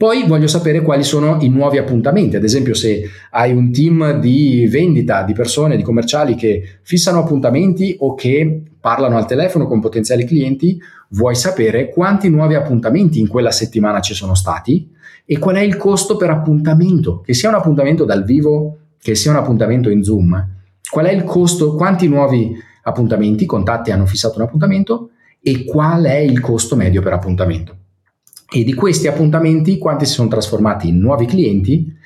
Poi 0.00 0.26
voglio 0.26 0.46
sapere 0.46 0.80
quali 0.80 1.04
sono 1.04 1.36
i 1.42 1.50
nuovi 1.50 1.76
appuntamenti, 1.76 2.34
ad 2.34 2.42
esempio 2.42 2.72
se 2.72 3.02
hai 3.32 3.52
un 3.52 3.70
team 3.70 4.18
di 4.18 4.66
vendita 4.66 5.24
di 5.24 5.34
persone, 5.34 5.76
di 5.76 5.82
commerciali 5.82 6.36
che 6.36 6.78
fissano 6.80 7.18
appuntamenti 7.18 7.96
o 7.98 8.14
che 8.14 8.62
parlano 8.80 9.18
al 9.18 9.26
telefono 9.26 9.66
con 9.66 9.78
potenziali 9.78 10.24
clienti, 10.24 10.80
vuoi 11.08 11.34
sapere 11.34 11.90
quanti 11.90 12.30
nuovi 12.30 12.54
appuntamenti 12.54 13.20
in 13.20 13.28
quella 13.28 13.50
settimana 13.50 14.00
ci 14.00 14.14
sono 14.14 14.34
stati 14.34 14.88
e 15.26 15.38
qual 15.38 15.56
è 15.56 15.60
il 15.60 15.76
costo 15.76 16.16
per 16.16 16.30
appuntamento, 16.30 17.20
che 17.20 17.34
sia 17.34 17.50
un 17.50 17.56
appuntamento 17.56 18.06
dal 18.06 18.24
vivo, 18.24 18.78
che 18.98 19.14
sia 19.14 19.32
un 19.32 19.36
appuntamento 19.36 19.90
in 19.90 20.02
Zoom. 20.02 20.48
Qual 20.90 21.04
è 21.04 21.12
il 21.12 21.24
costo, 21.24 21.74
quanti 21.74 22.08
nuovi 22.08 22.50
appuntamenti, 22.84 23.44
contatti 23.44 23.90
hanno 23.90 24.06
fissato 24.06 24.38
un 24.38 24.44
appuntamento 24.44 25.10
e 25.42 25.64
qual 25.64 26.04
è 26.04 26.16
il 26.16 26.40
costo 26.40 26.74
medio 26.74 27.02
per 27.02 27.12
appuntamento 27.12 27.76
e 28.52 28.64
di 28.64 28.74
questi 28.74 29.06
appuntamenti 29.06 29.78
quanti 29.78 30.06
si 30.06 30.14
sono 30.14 30.28
trasformati 30.28 30.88
in 30.88 30.98
nuovi 30.98 31.26
clienti 31.26 31.96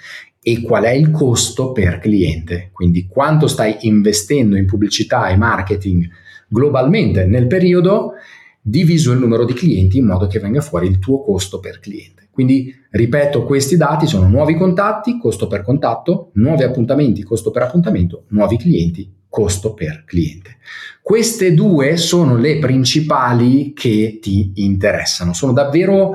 e 0.42 0.60
qual 0.60 0.84
è 0.84 0.90
il 0.90 1.10
costo 1.10 1.72
per 1.72 1.98
cliente, 1.98 2.68
quindi 2.72 3.06
quanto 3.06 3.46
stai 3.46 3.76
investendo 3.80 4.56
in 4.56 4.66
pubblicità 4.66 5.28
e 5.28 5.36
marketing 5.36 6.06
globalmente 6.46 7.24
nel 7.24 7.46
periodo 7.46 8.12
diviso 8.60 9.12
il 9.12 9.18
numero 9.18 9.44
di 9.44 9.54
clienti 9.54 9.98
in 9.98 10.06
modo 10.06 10.26
che 10.26 10.38
venga 10.38 10.60
fuori 10.60 10.86
il 10.86 10.98
tuo 10.98 11.22
costo 11.22 11.60
per 11.60 11.80
cliente. 11.80 12.28
Quindi 12.30 12.74
ripeto, 12.90 13.44
questi 13.44 13.76
dati 13.76 14.06
sono 14.06 14.28
nuovi 14.28 14.54
contatti, 14.54 15.18
costo 15.18 15.46
per 15.46 15.62
contatto, 15.62 16.30
nuovi 16.34 16.62
appuntamenti, 16.62 17.22
costo 17.22 17.50
per 17.50 17.62
appuntamento, 17.62 18.24
nuovi 18.28 18.56
clienti, 18.56 19.10
costo 19.34 19.74
per 19.74 20.04
cliente. 20.06 20.58
Queste 21.02 21.54
due 21.54 21.96
sono 21.96 22.36
le 22.36 22.60
principali 22.60 23.72
che 23.72 24.20
ti 24.22 24.52
interessano. 24.54 25.32
Sono 25.32 25.52
davvero 25.52 26.14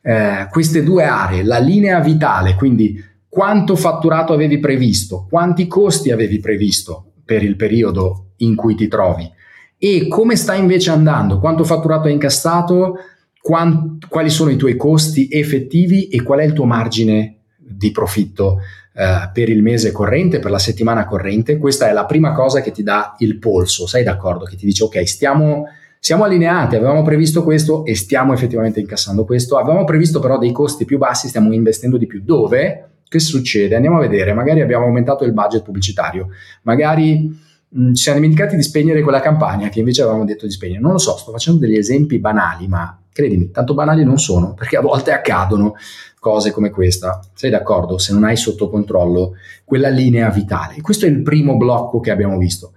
eh, 0.00 0.46
queste 0.48 0.84
due 0.84 1.02
aree, 1.02 1.42
la 1.42 1.58
linea 1.58 1.98
vitale, 1.98 2.54
quindi 2.54 3.02
quanto 3.28 3.74
fatturato 3.74 4.32
avevi 4.32 4.60
previsto, 4.60 5.26
quanti 5.28 5.66
costi 5.66 6.12
avevi 6.12 6.38
previsto 6.38 7.14
per 7.24 7.42
il 7.42 7.56
periodo 7.56 8.34
in 8.36 8.54
cui 8.54 8.76
ti 8.76 8.86
trovi 8.86 9.28
e 9.76 10.06
come 10.06 10.36
sta 10.36 10.54
invece 10.54 10.90
andando, 10.90 11.40
quanto 11.40 11.64
fatturato 11.64 12.06
hai 12.06 12.12
incassato, 12.12 12.94
quali 13.40 14.30
sono 14.30 14.50
i 14.50 14.56
tuoi 14.56 14.76
costi 14.76 15.26
effettivi 15.32 16.06
e 16.06 16.22
qual 16.22 16.38
è 16.38 16.44
il 16.44 16.52
tuo 16.52 16.66
margine 16.66 17.38
di 17.76 17.90
profitto 17.90 18.60
eh, 18.94 19.30
per 19.32 19.48
il 19.48 19.62
mese 19.62 19.90
corrente, 19.90 20.38
per 20.38 20.50
la 20.50 20.58
settimana 20.58 21.06
corrente, 21.06 21.56
questa 21.56 21.88
è 21.88 21.92
la 21.92 22.04
prima 22.04 22.32
cosa 22.32 22.60
che 22.60 22.72
ti 22.72 22.82
dà 22.82 23.14
il 23.18 23.38
polso, 23.38 23.86
sei 23.86 24.04
d'accordo? 24.04 24.44
Che 24.44 24.56
ti 24.56 24.66
dice 24.66 24.84
ok, 24.84 25.08
stiamo, 25.08 25.64
siamo 25.98 26.24
allineati, 26.24 26.76
avevamo 26.76 27.02
previsto 27.02 27.42
questo 27.42 27.84
e 27.84 27.94
stiamo 27.94 28.34
effettivamente 28.34 28.80
incassando 28.80 29.24
questo, 29.24 29.56
avevamo 29.56 29.84
previsto 29.84 30.20
però 30.20 30.38
dei 30.38 30.52
costi 30.52 30.84
più 30.84 30.98
bassi, 30.98 31.28
stiamo 31.28 31.52
investendo 31.52 31.96
di 31.96 32.06
più. 32.06 32.20
Dove? 32.22 32.88
Che 33.08 33.18
succede? 33.18 33.74
Andiamo 33.74 33.96
a 33.96 34.00
vedere, 34.00 34.32
magari 34.32 34.60
abbiamo 34.60 34.84
aumentato 34.84 35.24
il 35.24 35.32
budget 35.32 35.62
pubblicitario, 35.62 36.28
magari 36.62 37.34
mm, 37.78 37.94
ci 37.94 38.02
siamo 38.02 38.18
dimenticati 38.18 38.56
di 38.56 38.62
spegnere 38.62 39.02
quella 39.02 39.20
campagna 39.20 39.68
che 39.68 39.78
invece 39.78 40.02
avevamo 40.02 40.24
detto 40.24 40.44
di 40.44 40.52
spegnere. 40.52 40.80
Non 40.80 40.92
lo 40.92 40.98
so, 40.98 41.16
sto 41.16 41.30
facendo 41.30 41.60
degli 41.60 41.76
esempi 41.76 42.18
banali, 42.18 42.68
ma 42.68 43.01
credimi, 43.12 43.50
tanto 43.50 43.74
banali 43.74 44.04
non 44.04 44.18
sono, 44.18 44.54
perché 44.54 44.76
a 44.76 44.80
volte 44.80 45.12
accadono 45.12 45.74
cose 46.18 46.52
come 46.52 46.70
questa. 46.70 47.20
Sei 47.34 47.50
d'accordo? 47.50 47.98
Se 47.98 48.12
non 48.12 48.24
hai 48.24 48.36
sotto 48.36 48.70
controllo 48.70 49.32
quella 49.64 49.88
linea 49.88 50.30
vitale. 50.30 50.80
Questo 50.80 51.04
è 51.04 51.08
il 51.08 51.22
primo 51.22 51.56
blocco 51.56 52.00
che 52.00 52.10
abbiamo 52.10 52.38
visto. 52.38 52.72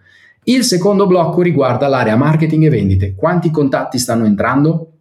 Il 0.45 0.63
secondo 0.63 1.07
blocco 1.07 1.41
riguarda 1.41 1.87
l'area 1.87 2.15
marketing 2.15 2.65
e 2.65 2.69
vendite. 2.69 3.15
Quanti 3.15 3.51
contatti 3.51 3.97
stanno 3.97 4.25
entrando? 4.25 4.91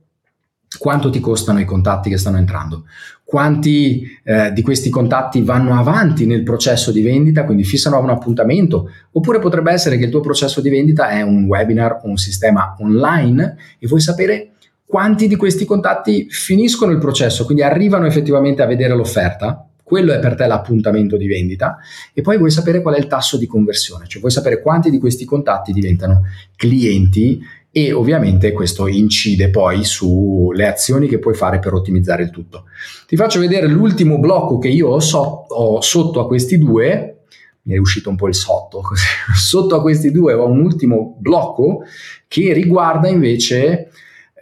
Quanto 0.78 1.08
ti 1.10 1.20
costano 1.20 1.60
i 1.60 1.64
contatti 1.64 2.10
che 2.10 2.18
stanno 2.18 2.38
entrando? 2.38 2.84
Quanti 3.22 4.06
eh, 4.22 4.52
di 4.52 4.62
questi 4.62 4.90
contatti 4.90 5.42
vanno 5.42 5.78
avanti 5.78 6.26
nel 6.26 6.42
processo 6.42 6.92
di 6.92 7.02
vendita, 7.02 7.44
quindi 7.44 7.64
fissano 7.64 7.98
un 8.00 8.10
appuntamento? 8.10 8.90
Oppure 9.12 9.38
potrebbe 9.38 9.72
essere 9.72 9.96
che 9.96 10.04
il 10.04 10.10
tuo 10.10 10.20
processo 10.20 10.60
di 10.60 10.68
vendita 10.68 11.08
è 11.08 11.22
un 11.22 11.44
webinar 11.44 12.00
un 12.04 12.16
sistema 12.16 12.74
online 12.78 13.56
e 13.78 13.86
vuoi 13.86 14.00
sapere 14.00 14.53
quanti 14.86 15.28
di 15.28 15.36
questi 15.36 15.64
contatti 15.64 16.26
finiscono 16.30 16.92
il 16.92 16.98
processo, 16.98 17.44
quindi 17.44 17.62
arrivano 17.62 18.06
effettivamente 18.06 18.62
a 18.62 18.66
vedere 18.66 18.94
l'offerta, 18.94 19.66
quello 19.82 20.12
è 20.12 20.18
per 20.18 20.34
te 20.34 20.46
l'appuntamento 20.46 21.16
di 21.16 21.26
vendita 21.26 21.76
e 22.12 22.22
poi 22.22 22.38
vuoi 22.38 22.50
sapere 22.50 22.80
qual 22.80 22.94
è 22.94 22.98
il 22.98 23.06
tasso 23.06 23.36
di 23.36 23.46
conversione, 23.46 24.06
cioè 24.06 24.20
vuoi 24.20 24.32
sapere 24.32 24.62
quanti 24.62 24.90
di 24.90 24.98
questi 24.98 25.24
contatti 25.24 25.72
diventano 25.72 26.22
clienti 26.56 27.40
e 27.70 27.92
ovviamente 27.92 28.52
questo 28.52 28.86
incide 28.86 29.50
poi 29.50 29.84
sulle 29.84 30.68
azioni 30.68 31.08
che 31.08 31.18
puoi 31.18 31.34
fare 31.34 31.58
per 31.58 31.74
ottimizzare 31.74 32.22
il 32.22 32.30
tutto. 32.30 32.66
Ti 33.06 33.16
faccio 33.16 33.40
vedere 33.40 33.66
l'ultimo 33.66 34.18
blocco 34.18 34.58
che 34.58 34.68
io 34.68 34.88
ho, 34.88 35.00
so- 35.00 35.46
ho 35.48 35.80
sotto 35.80 36.20
a 36.20 36.26
questi 36.26 36.56
due, 36.56 37.24
mi 37.62 37.74
è 37.74 37.78
uscito 37.78 38.10
un 38.10 38.16
po' 38.16 38.28
il 38.28 38.34
sotto, 38.34 38.80
così. 38.80 39.04
sotto 39.34 39.74
a 39.74 39.80
questi 39.80 40.12
due 40.12 40.34
ho 40.34 40.46
un 40.46 40.60
ultimo 40.60 41.16
blocco 41.18 41.82
che 42.28 42.52
riguarda 42.52 43.08
invece 43.08 43.90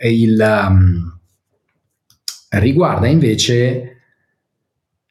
il... 0.09 0.67
Um, 0.69 1.21
riguarda 2.59 3.07
invece 3.07 3.89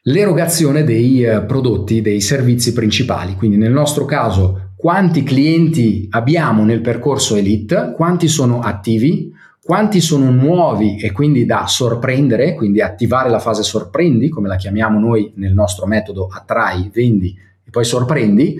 l'erogazione 0.03 0.83
dei 0.83 1.23
uh, 1.23 1.45
prodotti, 1.45 2.01
dei 2.01 2.21
servizi 2.21 2.73
principali. 2.73 3.35
Quindi 3.35 3.57
nel 3.57 3.71
nostro 3.71 4.05
caso 4.05 4.73
quanti 4.75 5.23
clienti 5.23 6.07
abbiamo 6.09 6.63
nel 6.63 6.81
percorso 6.81 7.35
Elite, 7.35 7.93
quanti 7.95 8.27
sono 8.27 8.61
attivi, 8.61 9.31
quanti 9.61 10.01
sono 10.01 10.31
nuovi 10.31 10.97
e 10.97 11.11
quindi 11.11 11.45
da 11.45 11.67
sorprendere, 11.67 12.55
quindi 12.55 12.81
attivare 12.81 13.29
la 13.29 13.39
fase 13.39 13.61
sorprendi, 13.61 14.29
come 14.29 14.47
la 14.47 14.55
chiamiamo 14.55 14.99
noi 14.99 15.31
nel 15.35 15.53
nostro 15.53 15.85
metodo 15.85 16.27
attrai, 16.31 16.89
vendi 16.91 17.37
e 17.63 17.69
poi 17.69 17.85
sorprendi, 17.85 18.57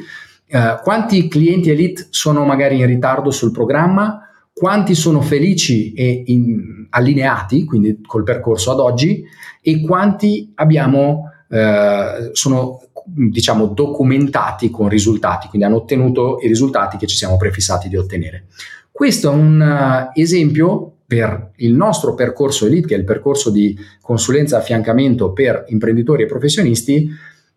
uh, 0.52 0.82
quanti 0.84 1.28
clienti 1.28 1.72
Elite 1.72 2.08
sono 2.12 2.46
magari 2.46 2.80
in 2.80 2.86
ritardo 2.86 3.32
sul 3.32 3.52
programma, 3.52 4.28
quanti 4.62 4.94
sono 4.94 5.22
felici 5.22 5.92
e 5.94 6.22
in, 6.28 6.86
allineati, 6.92 7.66
quindi 7.66 8.00
col 8.06 8.22
percorso 8.22 8.70
ad 8.70 8.78
oggi, 8.80 9.24
e 9.60 9.82
quanti 9.82 10.52
abbiamo 10.54 11.32
eh, 11.50 12.30
sono 12.34 12.80
diciamo 13.04 13.66
documentati 13.66 14.70
con 14.70 14.88
risultati, 14.88 15.48
quindi 15.48 15.66
hanno 15.66 15.78
ottenuto 15.78 16.38
i 16.44 16.48
risultati 16.48 16.98
che 16.98 17.08
ci 17.08 17.16
siamo 17.16 17.38
prefissati 17.38 17.90
di 17.90 17.98
ottenere. 17.98 18.46
Questo 18.92 19.32
è 19.32 19.34
un 19.34 19.60
uh, 19.60 20.12
esempio 20.14 20.98
per 21.08 21.54
il 21.56 21.74
nostro 21.74 22.14
percorso 22.14 22.68
Elite, 22.68 22.90
che 22.90 22.94
è 22.94 23.00
il 23.00 23.04
percorso 23.04 23.50
di 23.50 23.76
consulenza 24.00 24.58
e 24.58 24.60
affiancamento 24.60 25.32
per 25.32 25.66
imprenditori 25.70 26.22
e 26.22 26.28
professionisti, 26.28 27.10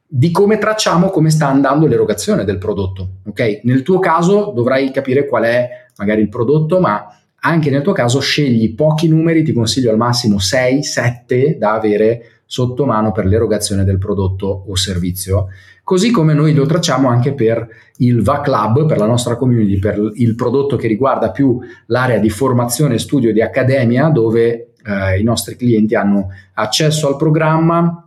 di 0.07 0.31
come 0.31 0.59
tracciamo 0.59 1.11
come 1.11 1.31
sta 1.31 1.49
andando 1.49 1.87
l'erogazione 1.87 2.45
del 2.45 2.59
prodotto. 2.59 3.21
Okay? 3.27 3.61
Nel 3.65 3.83
tuo 3.83 3.99
caso 3.99 4.53
dovrai 4.55 4.91
capire 4.91 5.27
qual 5.27 5.45
è 5.45 5.69
magari 5.97 6.21
il 6.21 6.29
prodotto, 6.29 6.81
ma 6.81 7.09
anche 7.41 7.71
nel 7.71 7.83
tuo 7.83 7.93
caso 7.93 8.21
scegli 8.21 8.75
pochi 8.75 9.09
numeri, 9.09 9.43
ti 9.43 9.53
consiglio 9.53 9.91
al 9.91 9.97
massimo 9.97 10.39
6, 10.39 10.83
7 10.83 11.57
da 11.59 11.73
avere 11.73 12.43
sotto 12.47 12.87
mano 12.87 13.13
per 13.13 13.27
l'erogazione 13.27 13.85
del 13.85 13.99
prodotto 13.99 14.65
o 14.67 14.75
servizio. 14.77 15.49
Così 15.83 16.11
come 16.11 16.33
noi 16.33 16.55
lo 16.55 16.65
tracciamo 16.65 17.09
anche 17.09 17.35
per 17.35 17.67
il 17.99 18.23
VA 18.23 18.41
Club, 18.41 18.87
per 18.87 18.97
la 18.97 19.07
nostra 19.07 19.37
community, 19.37 19.79
per 19.79 19.99
il 20.15 20.35
prodotto 20.35 20.77
che 20.77 20.87
riguarda 20.87 21.31
più 21.31 21.59
l'area 21.87 22.19
di 22.19 22.31
formazione, 22.31 22.99
studio 22.99 23.31
e 23.31 23.33
di 23.35 23.43
accademia, 23.43 24.09
dove 24.09 24.73
eh, 24.83 25.19
i 25.19 25.23
nostri 25.23 25.57
clienti 25.57 25.95
hanno 25.95 26.29
accesso 26.55 27.09
al 27.09 27.17
programma, 27.17 28.04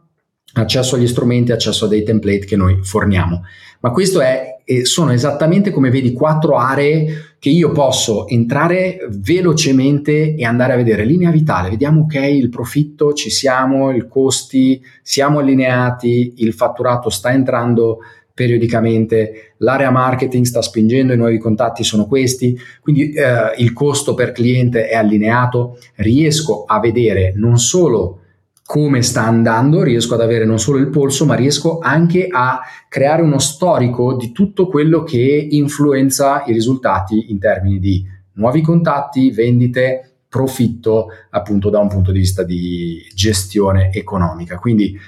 accesso 0.54 0.96
agli 0.96 1.08
strumenti, 1.08 1.51
accesso 1.51 1.86
a 1.86 1.88
dei 1.88 2.04
template 2.04 2.46
che 2.46 2.56
noi 2.56 2.80
forniamo. 2.82 3.44
Ma 3.80 3.92
questo 3.92 4.22
è, 4.22 4.58
sono 4.84 5.12
esattamente 5.13 5.72
come 5.72 5.89
vedi 5.89 6.12
quattro 6.12 6.58
aree 6.58 7.36
che 7.39 7.50
io 7.50 7.72
posso 7.72 8.27
entrare 8.27 9.08
velocemente 9.10 10.36
e 10.36 10.44
andare 10.44 10.74
a 10.74 10.77
vedere 10.77 11.06
linea 11.06 11.30
vitale, 11.30 11.70
vediamo 11.70 12.01
ok 12.01 12.16
il 12.16 12.50
profitto 12.50 13.13
ci 13.13 13.30
siamo, 13.30 13.92
i 13.92 14.08
costi 14.08 14.82
siamo 15.04 15.39
allineati, 15.39 16.34
il 16.38 16.54
fatturato 16.54 17.10
sta 17.10 17.32
entrando 17.32 18.00
periodicamente, 18.34 19.54
l'area 19.58 19.89
marketing 19.89 20.46
sta 20.46 20.62
spingendo, 20.62 21.13
i 21.13 21.18
nuovi 21.18 21.39
contatti 21.39 21.84
sono 21.84 22.06
questi, 22.06 22.56
quindi 22.82 23.12
eh, 23.12 23.54
il 23.58 23.74
costo 23.74 24.13
per 24.13 24.32
cliente 24.32 24.88
è 24.88 24.96
allineato, 24.96 25.80
riesco 25.96 26.63
a 26.66 26.80
vedere 26.80 27.34
non 27.36 27.58
solo 27.58 28.21
come 28.67 29.01
sta 29.01 29.23
andando, 29.23 29.82
riesco 29.82 30.15
ad 30.15 30.19
avere 30.19 30.43
non 30.43 30.60
solo 30.60 30.77
il 30.77 30.89
polso, 30.89 31.25
ma 31.25 31.36
riesco 31.36 31.80
anche 31.80 32.27
a 32.30 32.60
creare 32.89 33.21
uno 33.21 33.39
storico 33.39 34.17
di 34.17 34.34
tutto 34.34 34.67
quello 34.67 35.03
che 35.03 35.47
influenza 35.51 36.43
i 36.45 36.51
risultati 36.51 37.32
in 37.32 37.39
termini 37.39 37.80
di 37.80 38.06
nuovi 38.34 38.62
contatti, 38.62 39.32
vendite, 39.32 40.17
profitto, 40.27 41.08
appunto 41.30 41.69
da 41.69 41.80
un 41.80 41.88
punto 41.88 42.12
di 42.12 42.19
vista 42.19 42.43
di 42.43 43.01
gestione 43.15 43.89
economica. 43.93 44.58
Quindi 44.58 44.99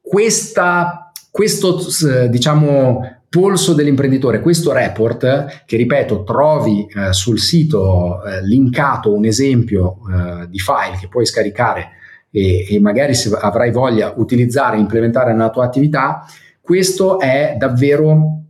questa, 0.00 1.12
questo, 1.30 1.78
diciamo, 2.28 3.20
polso 3.28 3.74
dell'imprenditore, 3.74 4.40
questo 4.40 4.72
report, 4.72 5.62
che 5.64 5.76
ripeto, 5.76 6.24
trovi 6.24 6.84
eh, 6.88 7.12
sul 7.12 7.38
sito 7.38 8.24
eh, 8.24 8.44
linkato 8.44 9.14
un 9.14 9.24
esempio 9.24 9.98
eh, 10.10 10.48
di 10.48 10.58
file 10.58 10.98
che 10.98 11.06
puoi 11.06 11.26
scaricare 11.26 12.02
e, 12.36 12.66
e 12.68 12.80
magari 12.80 13.14
se 13.14 13.30
avrai 13.40 13.70
voglia 13.70 14.12
utilizzare 14.16 14.76
e 14.76 14.80
implementare 14.80 15.30
nella 15.30 15.50
tua 15.50 15.64
attività, 15.64 16.26
questo 16.60 17.20
è 17.20 17.54
davvero 17.56 18.40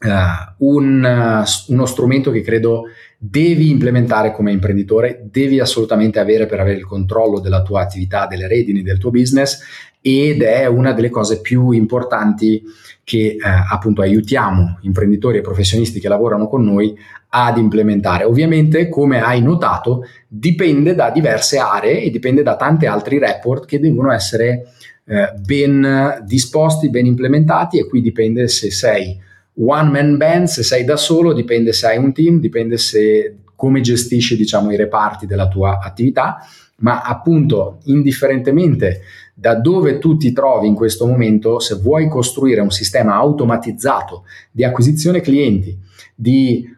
Uh, 0.00 0.54
un, 0.58 1.02
uh, 1.02 1.72
uno 1.72 1.84
strumento 1.84 2.30
che 2.30 2.40
credo 2.40 2.84
devi 3.18 3.68
implementare 3.68 4.30
come 4.30 4.52
imprenditore, 4.52 5.26
devi 5.28 5.58
assolutamente 5.58 6.20
avere 6.20 6.46
per 6.46 6.60
avere 6.60 6.76
il 6.76 6.86
controllo 6.86 7.40
della 7.40 7.62
tua 7.62 7.80
attività, 7.80 8.28
delle 8.28 8.46
redini 8.46 8.82
del 8.82 8.98
tuo 8.98 9.10
business 9.10 9.58
ed 10.00 10.42
è 10.42 10.66
una 10.66 10.92
delle 10.92 11.10
cose 11.10 11.40
più 11.40 11.72
importanti 11.72 12.62
che 13.02 13.38
uh, 13.40 13.72
appunto 13.72 14.00
aiutiamo 14.00 14.78
imprenditori 14.82 15.38
e 15.38 15.40
professionisti 15.40 15.98
che 15.98 16.08
lavorano 16.08 16.46
con 16.46 16.62
noi 16.62 16.96
ad 17.30 17.58
implementare. 17.58 18.24
Ovviamente, 18.24 18.88
come 18.88 19.22
hai 19.22 19.42
notato, 19.42 20.04
dipende 20.26 20.94
da 20.94 21.10
diverse 21.10 21.58
aree 21.58 22.02
e 22.02 22.10
dipende 22.10 22.42
da 22.42 22.56
tanti 22.56 22.86
altri 22.86 23.18
report 23.18 23.66
che 23.66 23.80
devono 23.80 24.12
essere 24.12 24.72
eh, 25.04 25.32
ben 25.44 26.22
disposti, 26.24 26.90
ben 26.90 27.06
implementati 27.06 27.78
e 27.78 27.86
qui 27.86 28.00
dipende 28.00 28.48
se 28.48 28.70
sei 28.70 29.18
one 29.60 29.90
man 29.90 30.16
band, 30.16 30.46
se 30.46 30.62
sei 30.62 30.84
da 30.84 30.96
solo, 30.96 31.32
dipende 31.32 31.72
se 31.72 31.86
hai 31.86 31.98
un 31.98 32.12
team, 32.12 32.40
dipende 32.40 32.78
se 32.78 33.36
come 33.54 33.80
gestisci 33.80 34.36
diciamo 34.36 34.70
i 34.70 34.76
reparti 34.76 35.26
della 35.26 35.48
tua 35.48 35.80
attività, 35.82 36.38
ma 36.76 37.02
appunto 37.02 37.80
indifferentemente 37.84 39.00
da 39.34 39.54
dove 39.54 39.98
tu 39.98 40.16
ti 40.16 40.32
trovi 40.32 40.68
in 40.68 40.74
questo 40.74 41.06
momento, 41.06 41.58
se 41.58 41.74
vuoi 41.76 42.08
costruire 42.08 42.60
un 42.60 42.70
sistema 42.70 43.14
automatizzato 43.14 44.24
di 44.50 44.64
acquisizione 44.64 45.20
clienti, 45.20 45.76
di 46.14 46.76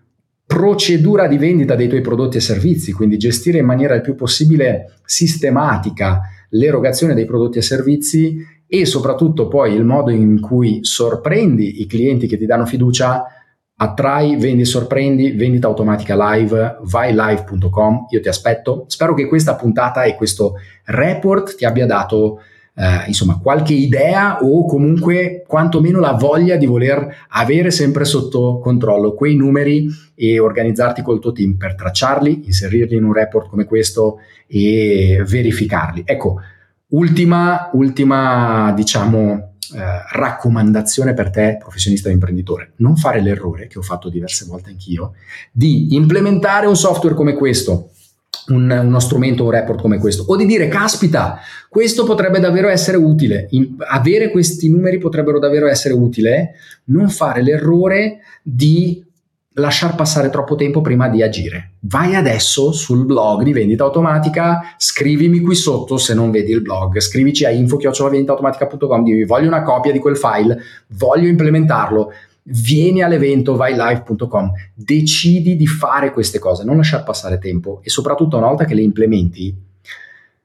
procedura 0.50 1.28
di 1.28 1.38
vendita 1.38 1.76
dei 1.76 1.86
tuoi 1.86 2.00
prodotti 2.00 2.38
e 2.38 2.40
servizi, 2.40 2.90
quindi 2.90 3.16
gestire 3.16 3.58
in 3.58 3.64
maniera 3.64 3.94
il 3.94 4.00
più 4.00 4.16
possibile 4.16 4.96
sistematica 5.04 6.22
l'erogazione 6.48 7.14
dei 7.14 7.24
prodotti 7.24 7.58
e 7.58 7.62
servizi 7.62 8.44
e 8.66 8.84
soprattutto 8.84 9.46
poi 9.46 9.74
il 9.74 9.84
modo 9.84 10.10
in 10.10 10.40
cui 10.40 10.80
sorprendi 10.82 11.82
i 11.82 11.86
clienti 11.86 12.26
che 12.26 12.36
ti 12.36 12.46
danno 12.46 12.66
fiducia, 12.66 13.26
attrai, 13.76 14.34
vendi, 14.38 14.64
sorprendi, 14.64 15.30
vendita 15.30 15.68
automatica 15.68 16.16
live, 16.32 16.78
vai 16.82 17.14
live.com, 17.14 18.06
io 18.10 18.20
ti 18.20 18.28
aspetto. 18.28 18.86
Spero 18.88 19.14
che 19.14 19.28
questa 19.28 19.54
puntata 19.54 20.02
e 20.02 20.16
questo 20.16 20.54
report 20.86 21.54
ti 21.54 21.64
abbia 21.64 21.86
dato 21.86 22.40
eh, 22.80 23.04
insomma 23.08 23.38
qualche 23.38 23.74
idea 23.74 24.38
o 24.42 24.64
comunque 24.64 25.44
quantomeno 25.46 26.00
la 26.00 26.12
voglia 26.12 26.56
di 26.56 26.64
voler 26.64 27.26
avere 27.28 27.70
sempre 27.70 28.06
sotto 28.06 28.58
controllo 28.58 29.12
quei 29.12 29.36
numeri 29.36 29.86
e 30.14 30.38
organizzarti 30.38 31.02
col 31.02 31.20
tuo 31.20 31.32
team 31.32 31.56
per 31.58 31.74
tracciarli, 31.74 32.46
inserirli 32.46 32.96
in 32.96 33.04
un 33.04 33.12
report 33.12 33.50
come 33.50 33.66
questo 33.66 34.20
e 34.46 35.22
verificarli. 35.26 36.04
Ecco, 36.06 36.40
ultima, 36.88 37.68
ultima 37.74 38.72
diciamo 38.74 39.56
eh, 39.74 39.78
raccomandazione 40.12 41.12
per 41.12 41.28
te, 41.28 41.58
professionista 41.60 42.08
o 42.08 42.12
imprenditore, 42.12 42.72
non 42.76 42.96
fare 42.96 43.20
l'errore 43.20 43.66
che 43.66 43.78
ho 43.78 43.82
fatto 43.82 44.08
diverse 44.08 44.46
volte 44.46 44.70
anch'io 44.70 45.12
di 45.52 45.94
implementare 45.94 46.66
un 46.66 46.76
software 46.76 47.14
come 47.14 47.34
questo 47.34 47.90
un, 48.48 48.70
uno 48.84 49.00
strumento, 49.00 49.44
un 49.44 49.50
report 49.50 49.80
come 49.80 49.98
questo, 49.98 50.24
o 50.26 50.36
di 50.36 50.46
dire, 50.46 50.68
caspita, 50.68 51.38
questo 51.68 52.04
potrebbe 52.04 52.40
davvero 52.40 52.68
essere 52.68 52.96
utile, 52.96 53.46
In, 53.50 53.76
avere 53.78 54.30
questi 54.30 54.70
numeri 54.70 54.98
potrebbero 54.98 55.38
davvero 55.38 55.68
essere 55.68 55.94
utile, 55.94 56.52
non 56.86 57.08
fare 57.08 57.42
l'errore 57.42 58.18
di 58.42 59.04
lasciar 59.54 59.94
passare 59.94 60.30
troppo 60.30 60.54
tempo 60.54 60.80
prima 60.80 61.08
di 61.08 61.22
agire. 61.22 61.72
Vai 61.80 62.14
adesso 62.14 62.72
sul 62.72 63.04
blog 63.04 63.42
di 63.42 63.52
vendita 63.52 63.84
automatica, 63.84 64.74
scrivimi 64.76 65.40
qui 65.40 65.54
sotto 65.54 65.96
se 65.96 66.14
non 66.14 66.30
vedi 66.30 66.52
il 66.52 66.62
blog, 66.62 66.98
scrivici 67.00 67.44
a 67.44 67.50
info-venditaautomatica.com, 67.50 69.02
dimmi 69.02 69.24
voglio 69.24 69.48
una 69.48 69.62
copia 69.62 69.92
di 69.92 69.98
quel 69.98 70.16
file, 70.16 70.58
voglio 70.88 71.28
implementarlo 71.28 72.12
vieni 72.50 73.02
all'evento, 73.02 73.56
vai 73.56 73.74
live.com, 73.76 74.52
decidi 74.74 75.56
di 75.56 75.66
fare 75.66 76.12
queste 76.12 76.38
cose, 76.38 76.64
non 76.64 76.76
lasciare 76.76 77.04
passare 77.04 77.38
tempo 77.38 77.80
e 77.82 77.90
soprattutto 77.90 78.36
una 78.36 78.48
volta 78.48 78.64
che 78.64 78.74
le 78.74 78.82
implementi, 78.82 79.68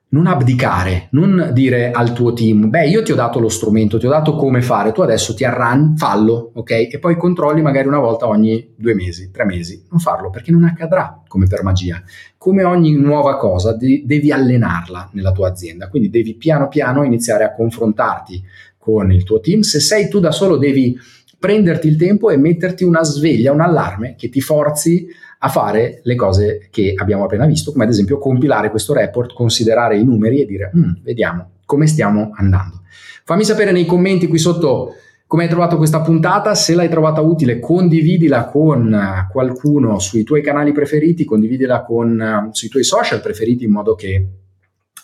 non 0.08 0.28
abdicare, 0.28 1.08
non 1.12 1.50
dire 1.52 1.92
al 1.92 2.14
tuo 2.14 2.32
team, 2.32 2.70
beh 2.70 2.88
io 2.88 3.04
ti 3.04 3.12
ho 3.12 3.16
dato 3.16 3.40
lo 3.40 3.50
strumento, 3.50 3.98
ti 3.98 4.06
ho 4.06 4.10
dato 4.10 4.36
come 4.36 4.62
fare, 4.62 4.94
tu 4.94 5.02
adesso 5.02 5.34
ti 5.34 5.44
arran, 5.44 5.98
fallo, 5.98 6.52
ok? 6.54 6.72
E 6.94 7.00
poi 7.00 7.18
controlli 7.18 7.62
magari 7.62 7.88
una 7.88 8.00
volta 8.00 8.28
ogni 8.28 8.74
due 8.78 8.94
mesi, 8.94 9.30
tre 9.30 9.44
mesi. 9.44 9.84
Non 9.90 10.00
farlo 10.00 10.30
perché 10.30 10.52
non 10.52 10.64
accadrà 10.64 11.22
come 11.28 11.48
per 11.48 11.64
magia. 11.64 12.02
Come 12.38 12.64
ogni 12.64 12.94
nuova 12.94 13.36
cosa 13.36 13.76
de- 13.76 14.04
devi 14.06 14.32
allenarla 14.32 15.10
nella 15.14 15.34
tua 15.34 15.50
azienda, 15.50 15.90
quindi 15.90 16.10
devi 16.10 16.36
piano 16.36 16.70
piano 16.70 17.04
iniziare 17.04 17.44
a 17.44 17.54
confrontarti 17.54 18.42
con 18.78 19.12
il 19.12 19.24
tuo 19.24 19.42
team. 19.42 19.62
Se 19.62 19.82
sei 19.82 20.08
tu 20.08 20.20
da 20.20 20.32
solo 20.32 20.56
devi 20.56 20.98
prenderti 21.46 21.88
il 21.88 21.96
tempo 21.96 22.32
e 22.32 22.38
metterti 22.38 22.84
una 22.84 23.04
sveglia, 23.04 23.52
un 23.52 23.62
allarme 23.62 24.16
che 24.18 24.30
ti 24.30 24.42
forzi 24.42 25.06
a 25.38 25.48
fare 25.48 26.00
le 26.02 26.16
cose 26.16 26.70
che 26.72 26.96
abbiamo 26.98 27.26
appena 27.26 27.46
visto, 27.46 27.72
come 27.72 27.84
ad 27.84 27.92
esempio 27.92 28.18
compilare 28.18 28.72
questo 28.72 28.94
report, 28.94 29.36
considerare 29.36 29.96
i 29.96 30.04
numeri 30.04 30.42
e 30.42 30.46
dire 30.48 30.72
mm, 30.76 31.04
vediamo 31.04 31.52
come 31.64 31.86
stiamo 31.86 32.32
andando. 32.34 32.82
Fammi 33.26 33.44
sapere 33.44 33.72
nei 33.72 33.86
commenti 33.86 34.26
qui 34.26 34.40
sotto 34.40 34.96
come 35.28 35.44
hai 35.44 35.50
trovato 35.50 35.78
questa 35.78 36.02
puntata, 36.02 36.56
se 36.56 36.74
l'hai 36.74 36.90
trovata 36.90 37.22
utile 37.22 37.60
condividila 37.60 38.46
con 38.46 39.28
qualcuno 39.32 40.00
sui 40.00 40.24
tuoi 40.24 40.42
canali 40.42 40.72
preferiti, 40.72 41.26
condividila 41.26 41.84
con, 41.84 42.50
sui 42.54 42.70
tuoi 42.70 42.84
social 42.84 43.22
preferiti 43.22 43.66
in 43.66 43.72
modo 43.72 43.94
che 43.94 44.28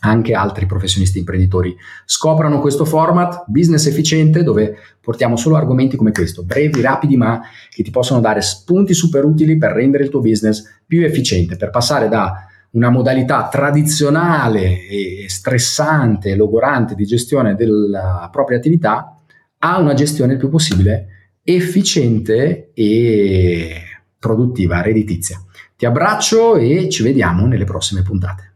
anche 0.04 0.34
altri 0.34 0.66
professionisti 0.66 1.20
imprenditori 1.20 1.76
scoprano 2.06 2.60
questo 2.60 2.86
format 2.86 3.44
business 3.48 3.86
efficiente 3.86 4.44
dove 4.44 4.78
portiamo 5.00 5.36
solo 5.36 5.56
argomenti 5.56 5.96
come 5.96 6.12
questo, 6.12 6.44
brevi, 6.44 6.82
rapidi, 6.82 7.18
ma 7.18 7.42
che 7.70 7.84
ti 7.84 7.92
possono 7.92 8.20
dare 8.20 8.42
spunti 8.42 8.94
super 8.94 9.24
utili 9.26 9.58
per 9.58 9.72
rendere 9.72 10.04
il 10.04 10.10
tuo 10.10 10.20
business 10.20 10.64
più 10.86 11.04
efficiente, 11.04 11.56
per 11.56 11.70
passare 11.70 12.08
da 12.08 12.46
una 12.72 12.90
modalità 12.90 13.48
tradizionale 13.50 14.88
e 14.88 15.26
stressante, 15.28 16.36
logorante 16.36 16.96
di 16.96 17.06
gestione 17.06 17.56
della 17.56 18.28
propria 18.32 18.58
attività 18.58 19.18
a 19.60 19.80
una 19.80 19.94
gestione 19.94 20.34
il 20.34 20.40
più 20.40 20.50
possibile 20.50 21.08
efficiente 21.44 22.72
e 22.74 23.84
produttiva, 24.18 24.82
redditizia. 24.82 25.44
Ti 25.76 25.86
abbraccio 25.86 26.56
e 26.56 26.90
ci 26.90 27.04
vediamo 27.04 27.46
nelle 27.46 27.66
prossime 27.66 28.04
puntate. 28.04 28.50